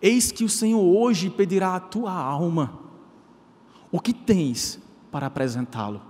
Eis 0.00 0.30
que 0.30 0.44
o 0.44 0.48
Senhor 0.48 0.80
hoje 0.80 1.28
pedirá 1.28 1.74
a 1.74 1.80
tua 1.80 2.12
alma. 2.12 2.78
O 3.90 4.00
que 4.00 4.12
tens 4.12 4.80
para 5.10 5.26
apresentá-lo? 5.26 6.02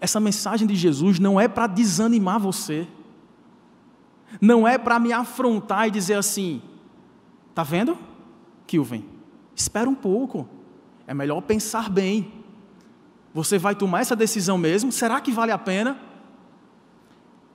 Essa 0.00 0.20
mensagem 0.20 0.66
de 0.66 0.74
Jesus 0.74 1.18
não 1.18 1.38
é 1.38 1.46
para 1.46 1.66
desanimar 1.66 2.40
você, 2.40 2.88
não 4.40 4.66
é 4.66 4.78
para 4.78 4.98
me 4.98 5.12
afrontar 5.12 5.88
e 5.88 5.90
dizer 5.90 6.14
assim: 6.14 6.62
tá 7.54 7.62
vendo, 7.62 7.98
Kilvin? 8.66 9.04
Espera 9.54 9.88
um 9.88 9.94
pouco, 9.94 10.48
é 11.06 11.14
melhor 11.14 11.40
pensar 11.42 11.88
bem. 11.88 12.32
Você 13.32 13.58
vai 13.58 13.74
tomar 13.74 14.00
essa 14.00 14.14
decisão 14.14 14.56
mesmo? 14.56 14.92
Será 14.92 15.20
que 15.20 15.32
vale 15.32 15.52
a 15.52 15.58
pena? 15.58 15.98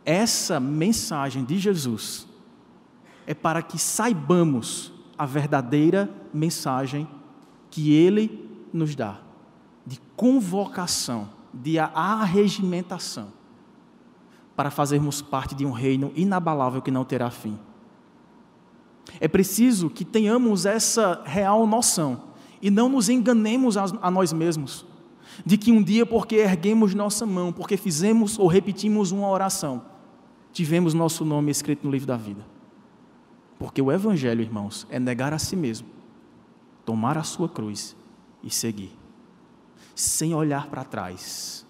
Essa 0.06 0.60
mensagem 0.60 1.44
de 1.44 1.58
Jesus 1.58 2.28
é 3.26 3.34
para 3.34 3.62
que 3.62 3.78
saibamos 3.78 4.92
a 5.18 5.26
verdadeira 5.26 6.10
mensagem 6.34 7.08
que 7.70 7.94
Ele 7.94 8.50
nos 8.74 8.96
dá 8.96 9.20
de 9.86 10.00
convocação, 10.16 11.30
de 11.52 11.80
arregimentação, 11.80 13.34
para 14.60 14.70
fazermos 14.70 15.22
parte 15.22 15.56
de 15.56 15.66
um 15.66 15.72
reino 15.72 16.12
inabalável 16.18 16.82
que 16.82 16.92
não 16.92 17.06
terá 17.06 17.32
fim. 17.32 17.58
É 19.18 19.26
preciso 19.26 19.90
que 19.90 20.04
tenhamos 20.04 20.66
essa 20.66 21.24
real 21.24 21.66
noção 21.66 22.24
e 22.62 22.70
não 22.70 22.90
nos 22.90 23.08
enganemos 23.08 23.78
a 23.78 24.12
nós 24.12 24.34
mesmos 24.34 24.86
de 25.46 25.58
que 25.58 25.72
um 25.72 25.82
dia, 25.82 26.06
porque 26.06 26.36
erguemos 26.36 26.94
nossa 26.94 27.26
mão, 27.26 27.54
porque 27.54 27.78
fizemos 27.78 28.38
ou 28.38 28.48
repetimos 28.48 29.14
uma 29.14 29.30
oração, 29.30 29.82
tivemos 30.52 30.94
nosso 30.94 31.24
nome 31.24 31.52
escrito 31.52 31.86
no 31.86 31.92
livro 31.92 32.08
da 32.08 32.18
vida. 32.18 32.46
Porque 33.58 33.82
o 33.82 33.90
Evangelho, 33.90 34.42
irmãos, 34.42 34.86
é 34.90 35.00
negar 35.00 35.34
a 35.34 35.40
si 35.40 35.56
mesmo, 35.56 35.88
tomar 36.84 37.18
a 37.18 37.24
sua 37.24 37.48
cruz 37.48 37.96
e 38.44 38.50
seguir, 38.50 38.92
sem 39.96 40.36
olhar 40.36 40.68
para 40.68 40.84
trás, 40.84 41.66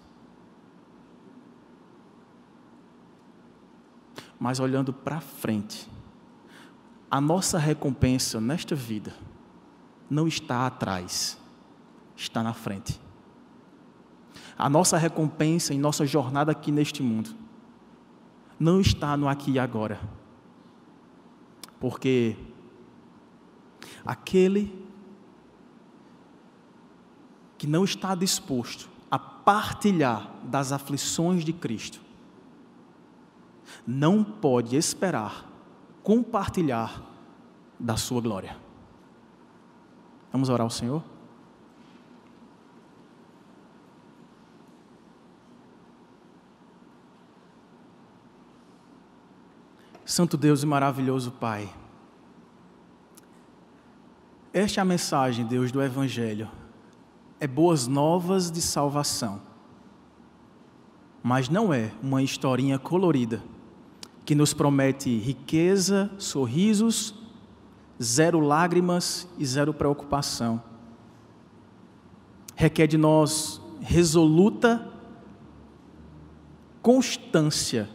mas 4.40 4.58
olhando 4.58 4.90
para 4.90 5.20
frente. 5.20 5.86
A 7.10 7.20
nossa 7.20 7.58
recompensa 7.58 8.40
nesta 8.40 8.74
vida 8.74 9.14
não 10.08 10.26
está 10.26 10.66
atrás, 10.66 11.38
está 12.16 12.42
na 12.42 12.54
frente. 12.54 12.98
A 14.56 14.68
nossa 14.70 14.96
recompensa 14.96 15.74
em 15.74 15.78
nossa 15.78 16.06
jornada 16.06 16.50
aqui 16.52 16.72
neste 16.72 17.02
mundo 17.02 17.34
não 18.58 18.80
está 18.80 19.16
no 19.16 19.28
aqui 19.28 19.52
e 19.52 19.58
agora. 19.58 20.00
Porque 21.78 22.36
aquele 24.04 24.86
que 27.56 27.66
não 27.66 27.84
está 27.84 28.14
disposto 28.14 28.88
a 29.10 29.18
partilhar 29.18 30.30
das 30.44 30.72
aflições 30.72 31.44
de 31.44 31.52
Cristo, 31.52 32.00
não 33.86 34.22
pode 34.22 34.76
esperar 34.76 35.50
compartilhar 36.02 37.02
da 37.78 37.96
sua 37.96 38.20
glória. 38.20 38.56
Vamos 40.32 40.48
orar 40.48 40.64
ao 40.64 40.70
Senhor? 40.70 41.02
Santo 50.04 50.36
Deus 50.36 50.62
e 50.64 50.66
maravilhoso 50.66 51.30
Pai, 51.30 51.72
esta 54.52 54.80
é 54.80 54.82
a 54.82 54.84
mensagem, 54.84 55.46
Deus, 55.46 55.70
do 55.70 55.80
Evangelho. 55.80 56.50
É 57.38 57.46
boas 57.46 57.86
novas 57.86 58.50
de 58.50 58.60
salvação. 58.60 59.40
Mas 61.22 61.48
não 61.48 61.72
é 61.72 61.92
uma 62.02 62.20
historinha 62.20 62.76
colorida 62.76 63.40
que 64.30 64.34
nos 64.36 64.54
promete 64.54 65.18
riqueza, 65.18 66.08
sorrisos, 66.16 67.12
zero 68.00 68.38
lágrimas 68.38 69.28
e 69.36 69.44
zero 69.44 69.74
preocupação. 69.74 70.62
Requer 72.54 72.86
de 72.86 72.96
nós 72.96 73.60
resoluta 73.80 74.88
constância 76.80 77.90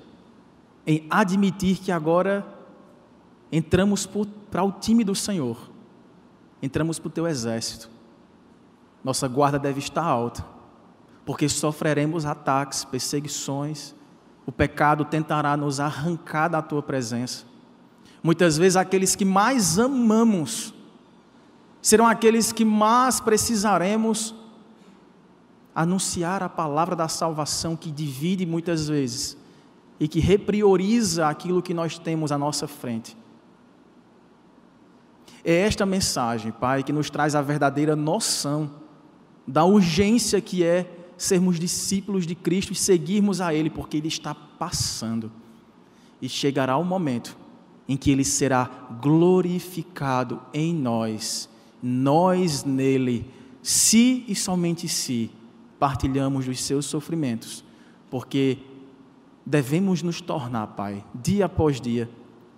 em 0.86 1.07
admitir 1.09 1.77
que 1.77 1.89
agora 1.89 2.45
entramos 3.49 4.05
para 4.51 4.61
o 4.61 4.73
time 4.73 5.05
do 5.05 5.15
Senhor, 5.15 5.71
entramos 6.61 6.99
para 6.99 7.07
o 7.07 7.11
teu 7.11 7.25
exército. 7.25 7.89
Nossa 9.01 9.25
guarda 9.29 9.57
deve 9.57 9.79
estar 9.79 10.03
alta, 10.03 10.45
porque 11.25 11.47
sofreremos 11.47 12.25
ataques, 12.25 12.83
perseguições, 12.83 13.95
o 14.46 14.52
pecado 14.52 15.06
tentará 15.06 15.58
nos 15.58 15.80
arrancar 15.80 16.48
da 16.48 16.62
tua 16.62 16.82
presença. 16.84 17.46
Muitas 18.22 18.58
vezes 18.58 18.76
aqueles 18.76 19.16
que 19.16 19.26
mais 19.26 19.78
amamos 19.80 20.74
serão 21.82 22.08
aqueles 22.08 22.52
que 22.52 22.66
mais 22.66 23.20
precisaremos 23.20 24.34
anunciar 25.74 26.41
a 26.41 26.50
palavra 26.50 26.96
da 26.96 27.08
salvação 27.08 27.76
que 27.76 27.91
divide 27.91 28.46
muitas 28.46 28.88
vezes 28.88 29.38
e 30.00 30.08
que 30.08 30.20
reprioriza 30.20 31.28
aquilo 31.28 31.62
que 31.62 31.74
nós 31.74 32.00
temos 32.00 32.32
à 32.32 32.38
nossa 32.38 32.68
frente. 32.68 33.16
É 35.43 35.54
esta 35.54 35.86
mensagem, 35.86 36.52
Pai, 36.52 36.82
que 36.82 36.91
nos 36.91 37.10
traz 37.10 37.36
a 37.36 37.41
verdadeira 37.41 37.96
noção 37.96 38.72
da 39.48 39.64
urgência 39.64 40.41
que 40.41 40.64
é 40.64 40.95
sermos 41.18 41.59
discípulos 41.59 42.26
de 42.26 42.36
Cristo 42.36 42.74
e 42.74 42.76
seguirmos 42.76 43.41
a 43.41 43.53
Ele, 43.53 43.70
porque 43.70 43.97
Ele 43.97 44.07
está 44.07 44.34
passando. 44.34 45.32
E 46.22 46.30
chegará 46.30 46.78
o 46.78 46.84
momento 46.84 47.38
em 47.88 47.95
que 47.95 48.11
Ele 48.11 48.24
será 48.24 48.66
glorificado 49.01 50.41
em 50.53 50.74
nós, 50.74 51.49
nós 51.82 52.63
nele, 52.63 53.30
se 53.61 54.26
e 54.28 54.36
somente 54.36 54.88
se 54.88 55.32
partilhamos 55.80 56.45
dos 56.45 56.61
seus 56.63 56.86
sofrimentos, 56.86 57.63
porque 58.09 58.57
devemos 59.45 60.01
nos 60.01 60.22
tornar, 60.22 60.68
Pai, 60.68 61.03
dia 61.13 61.45
após 61.45 61.80
dia, 61.80 62.09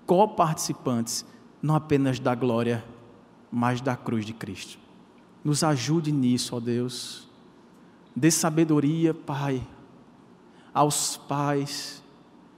coparticipantes, 0.06 1.26
não 1.62 1.76
apenas 1.76 2.20
da 2.20 2.34
glória, 2.34 2.84
mas 3.52 3.82
da 3.82 3.96
cruz 3.96 4.26
de 4.26 4.34
Cristo. 4.34 4.80
Nos 5.44 5.64
ajude 5.64 6.12
nisso, 6.12 6.56
ó 6.56 6.60
Deus. 6.60 7.27
Dê 8.18 8.32
sabedoria, 8.32 9.14
Pai, 9.14 9.62
aos 10.74 11.18
pais, 11.18 12.04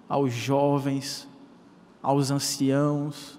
aos 0.08 0.32
jovens, 0.32 1.28
aos 2.02 2.32
anciãos, 2.32 3.38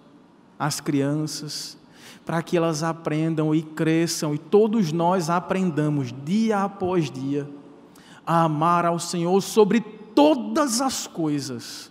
às 0.59 0.81
crianças, 0.81 1.79
para 2.27 2.43
que 2.43 2.59
elas 2.59 2.83
aprendam 2.83 3.55
e 3.55 3.63
cresçam 3.63 4.35
e 4.35 4.39
todos 4.39 4.93
nós 4.93 5.31
aprendamos 5.31 6.13
dia 6.13 6.63
após 6.63 7.11
dia 7.11 7.49
a 8.27 8.43
amar 8.43 8.85
ao 8.85 8.99
Senhor 8.99 9.41
sobre 9.41 9.81
todas 9.81 10.83
as 10.83 11.07
coisas, 11.07 11.90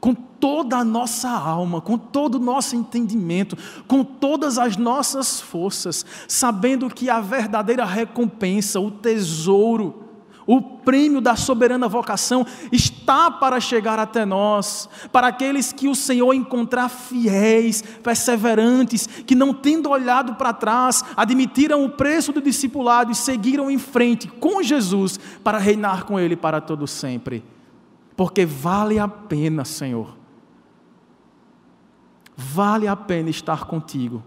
com 0.00 0.14
toda 0.14 0.76
a 0.76 0.84
nossa 0.84 1.30
alma, 1.30 1.80
com 1.80 1.96
todo 1.96 2.36
o 2.36 2.40
nosso 2.40 2.76
entendimento, 2.76 3.56
com 3.88 4.04
todas 4.04 4.58
as 4.58 4.76
nossas 4.76 5.40
forças, 5.40 6.04
sabendo 6.28 6.88
que 6.88 7.08
a 7.08 7.20
verdadeira 7.20 7.84
recompensa, 7.84 8.78
o 8.78 8.90
tesouro, 8.90 10.06
o 10.46 10.62
prêmio 10.62 11.20
da 11.20 11.34
soberana 11.34 11.88
vocação 11.88 12.46
está 12.70 13.30
para 13.30 13.58
chegar 13.58 13.98
até 13.98 14.24
nós, 14.24 14.88
para 15.10 15.26
aqueles 15.26 15.72
que 15.72 15.88
o 15.88 15.94
Senhor 15.94 16.32
encontrar 16.32 16.88
fiéis, 16.88 17.82
perseverantes, 17.82 19.08
que 19.26 19.34
não 19.34 19.52
tendo 19.52 19.90
olhado 19.90 20.36
para 20.36 20.52
trás, 20.52 21.04
admitiram 21.16 21.84
o 21.84 21.90
preço 21.90 22.32
do 22.32 22.40
discipulado 22.40 23.10
e 23.10 23.14
seguiram 23.16 23.68
em 23.68 23.78
frente 23.78 24.28
com 24.28 24.62
Jesus 24.62 25.18
para 25.42 25.58
reinar 25.58 26.04
com 26.04 26.20
Ele 26.20 26.36
para 26.36 26.60
todo 26.60 26.86
sempre. 26.86 27.42
Porque 28.16 28.46
vale 28.46 28.98
a 28.98 29.06
pena, 29.06 29.64
Senhor. 29.64 30.16
Vale 32.36 32.88
a 32.88 32.96
pena 32.96 33.28
estar 33.28 33.64
contigo. 33.66 34.22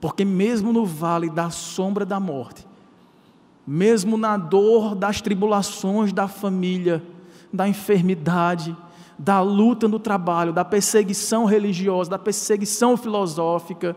Porque 0.00 0.24
mesmo 0.24 0.72
no 0.72 0.86
vale 0.86 1.28
da 1.28 1.50
sombra 1.50 2.04
da 2.04 2.18
morte, 2.18 2.66
mesmo 3.66 4.16
na 4.16 4.36
dor 4.36 4.94
das 4.94 5.20
tribulações 5.20 6.12
da 6.12 6.26
família, 6.26 7.02
da 7.52 7.68
enfermidade, 7.68 8.76
da 9.18 9.40
luta 9.40 9.86
no 9.86 10.00
trabalho, 10.00 10.52
da 10.52 10.64
perseguição 10.64 11.44
religiosa, 11.44 12.10
da 12.10 12.18
perseguição 12.18 12.96
filosófica, 12.96 13.96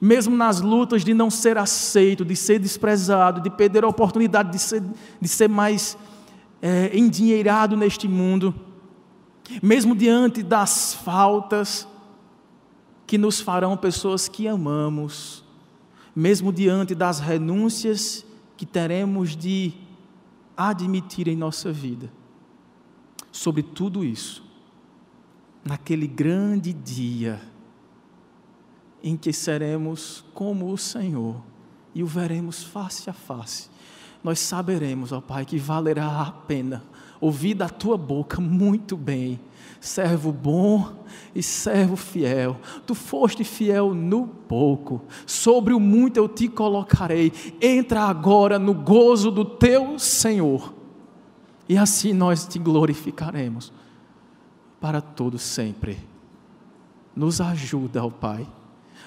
mesmo 0.00 0.34
nas 0.34 0.60
lutas 0.60 1.04
de 1.04 1.12
não 1.12 1.30
ser 1.30 1.58
aceito, 1.58 2.24
de 2.24 2.34
ser 2.34 2.58
desprezado, 2.58 3.40
de 3.40 3.50
perder 3.50 3.84
a 3.84 3.88
oportunidade 3.88 4.50
de 4.50 4.58
ser, 4.58 4.82
de 5.20 5.28
ser 5.28 5.48
mais 5.48 5.96
é, 6.62 6.96
endinheirado 6.96 7.76
neste 7.76 8.06
mundo, 8.06 8.54
mesmo 9.60 9.96
diante 9.96 10.42
das 10.42 10.94
faltas 10.94 11.88
que 13.04 13.18
nos 13.18 13.40
farão 13.40 13.76
pessoas 13.76 14.28
que 14.28 14.46
amamos, 14.46 15.44
mesmo 16.14 16.52
diante 16.52 16.94
das 16.94 17.18
renúncias 17.18 18.24
que 18.56 18.64
teremos 18.64 19.34
de 19.34 19.74
admitir 20.56 21.26
em 21.26 21.36
nossa 21.36 21.72
vida. 21.72 22.10
Sobre 23.32 23.62
tudo 23.62 24.04
isso, 24.04 24.44
naquele 25.64 26.06
grande 26.06 26.72
dia 26.72 27.40
em 29.02 29.16
que 29.16 29.32
seremos 29.32 30.24
como 30.32 30.70
o 30.70 30.78
Senhor 30.78 31.42
e 31.94 32.02
o 32.02 32.06
veremos 32.06 32.62
face 32.62 33.10
a 33.10 33.12
face, 33.12 33.68
nós 34.22 34.38
saberemos, 34.38 35.12
ó 35.12 35.20
Pai, 35.20 35.44
que 35.44 35.58
valerá 35.58 36.20
a 36.20 36.30
pena 36.30 36.82
ouvir 37.20 37.54
da 37.54 37.68
tua 37.68 37.96
boca 37.96 38.40
muito 38.40 38.96
bem 38.96 39.40
servo 39.82 40.32
bom 40.32 40.92
e 41.34 41.42
servo 41.42 41.96
fiel. 41.96 42.56
Tu 42.86 42.94
foste 42.94 43.42
fiel 43.42 43.92
no 43.92 44.26
pouco, 44.26 45.02
sobre 45.26 45.74
o 45.74 45.80
muito 45.80 46.16
eu 46.16 46.28
te 46.28 46.48
colocarei. 46.48 47.32
Entra 47.60 48.02
agora 48.02 48.58
no 48.58 48.72
gozo 48.72 49.30
do 49.30 49.44
teu 49.44 49.98
Senhor, 49.98 50.72
e 51.68 51.76
assim 51.76 52.12
nós 52.12 52.46
te 52.46 52.58
glorificaremos 52.58 53.72
para 54.80 55.00
todo 55.00 55.38
sempre. 55.38 55.98
Nos 57.14 57.40
ajuda, 57.40 58.04
ó 58.04 58.08
Pai, 58.08 58.46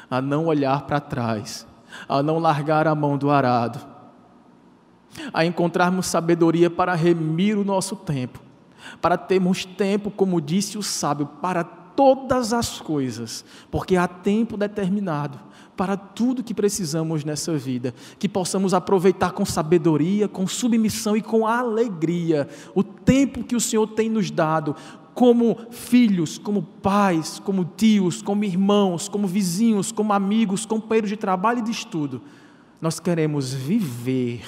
a 0.10 0.22
não 0.22 0.46
olhar 0.46 0.86
para 0.86 1.00
trás, 1.00 1.66
a 2.08 2.22
não 2.22 2.38
largar 2.38 2.86
a 2.86 2.94
mão 2.94 3.18
do 3.18 3.30
arado, 3.30 3.80
a 5.34 5.46
encontrarmos 5.46 6.08
sabedoria 6.08 6.70
para 6.70 6.94
remir 6.94 7.58
o 7.58 7.64
nosso 7.64 7.96
tempo 7.96 8.46
para 9.02 9.18
termos 9.18 9.66
tempo, 9.66 10.12
como 10.12 10.42
disse 10.42 10.78
o 10.78 10.84
sábio, 10.84 11.26
para 11.42 11.64
todas 11.64 12.54
as 12.54 12.80
coisas, 12.80 13.46
porque 13.72 13.96
há 13.96 14.08
tempo 14.08 14.58
determinado 14.58 15.40
para 15.78 15.98
tudo 15.98 16.44
que 16.44 16.54
precisamos 16.54 17.26
nessa 17.26 17.58
vida, 17.58 17.94
que 18.18 18.30
possamos 18.30 18.74
aproveitar 18.74 19.32
com 19.32 19.46
sabedoria, 19.46 20.28
com 20.28 20.48
submissão 20.48 21.18
e 21.18 21.22
com 21.22 21.46
alegria 21.46 22.48
o 22.74 22.82
tempo 22.82 23.44
que 23.44 23.56
o 23.56 23.62
Senhor 23.62 23.88
tem 23.88 24.10
nos 24.10 24.32
dado, 24.32 24.76
como 25.14 25.58
filhos, 25.72 26.38
como 26.38 26.62
pais, 26.62 27.40
como 27.40 27.64
tios, 27.64 28.22
como 28.22 28.44
irmãos, 28.44 29.08
como 29.08 29.28
vizinhos, 29.28 29.92
como 29.92 30.12
amigos, 30.12 30.66
companheiros 30.66 31.10
de 31.10 31.18
trabalho 31.18 31.60
e 31.60 31.64
de 31.64 31.72
estudo. 31.72 32.22
Nós 32.82 33.00
queremos 33.00 33.54
viver 33.54 34.44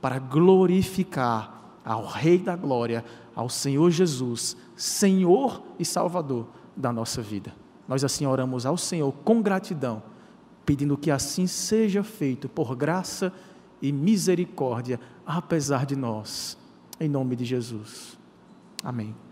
para 0.00 0.18
glorificar 0.18 1.78
ao 1.84 2.06
Rei 2.06 2.38
da 2.38 2.54
Glória, 2.54 3.04
ao 3.34 3.48
Senhor 3.48 3.90
Jesus, 3.90 4.56
Senhor 4.76 5.62
e 5.78 5.84
Salvador 5.84 6.46
da 6.76 6.92
nossa 6.92 7.22
vida. 7.22 7.54
Nós 7.86 8.04
assim 8.04 8.26
oramos 8.26 8.66
ao 8.66 8.76
Senhor 8.76 9.12
com 9.24 9.40
gratidão, 9.40 10.02
pedindo 10.66 10.96
que 10.96 11.10
assim 11.10 11.46
seja 11.46 12.02
feito 12.02 12.48
por 12.48 12.76
graça 12.76 13.32
e 13.80 13.90
misericórdia, 13.90 15.00
apesar 15.26 15.86
de 15.86 15.96
nós. 15.96 16.58
Em 17.00 17.08
nome 17.08 17.36
de 17.36 17.44
Jesus. 17.44 18.18
Amém. 18.82 19.27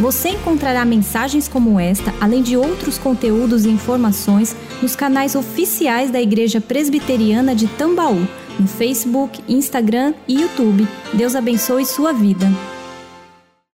Você 0.00 0.30
encontrará 0.30 0.82
mensagens 0.82 1.46
como 1.46 1.78
esta, 1.78 2.14
além 2.18 2.42
de 2.42 2.56
outros 2.56 2.96
conteúdos 2.96 3.66
e 3.66 3.68
informações, 3.68 4.56
nos 4.80 4.96
canais 4.96 5.34
oficiais 5.34 6.10
da 6.10 6.18
Igreja 6.18 6.58
Presbiteriana 6.58 7.54
de 7.54 7.66
Tambaú 7.68 8.26
no 8.58 8.66
Facebook, 8.66 9.42
Instagram 9.46 10.14
e 10.26 10.40
YouTube. 10.40 10.88
Deus 11.12 11.34
abençoe 11.34 11.84
sua 11.84 12.14
vida. 12.14 12.46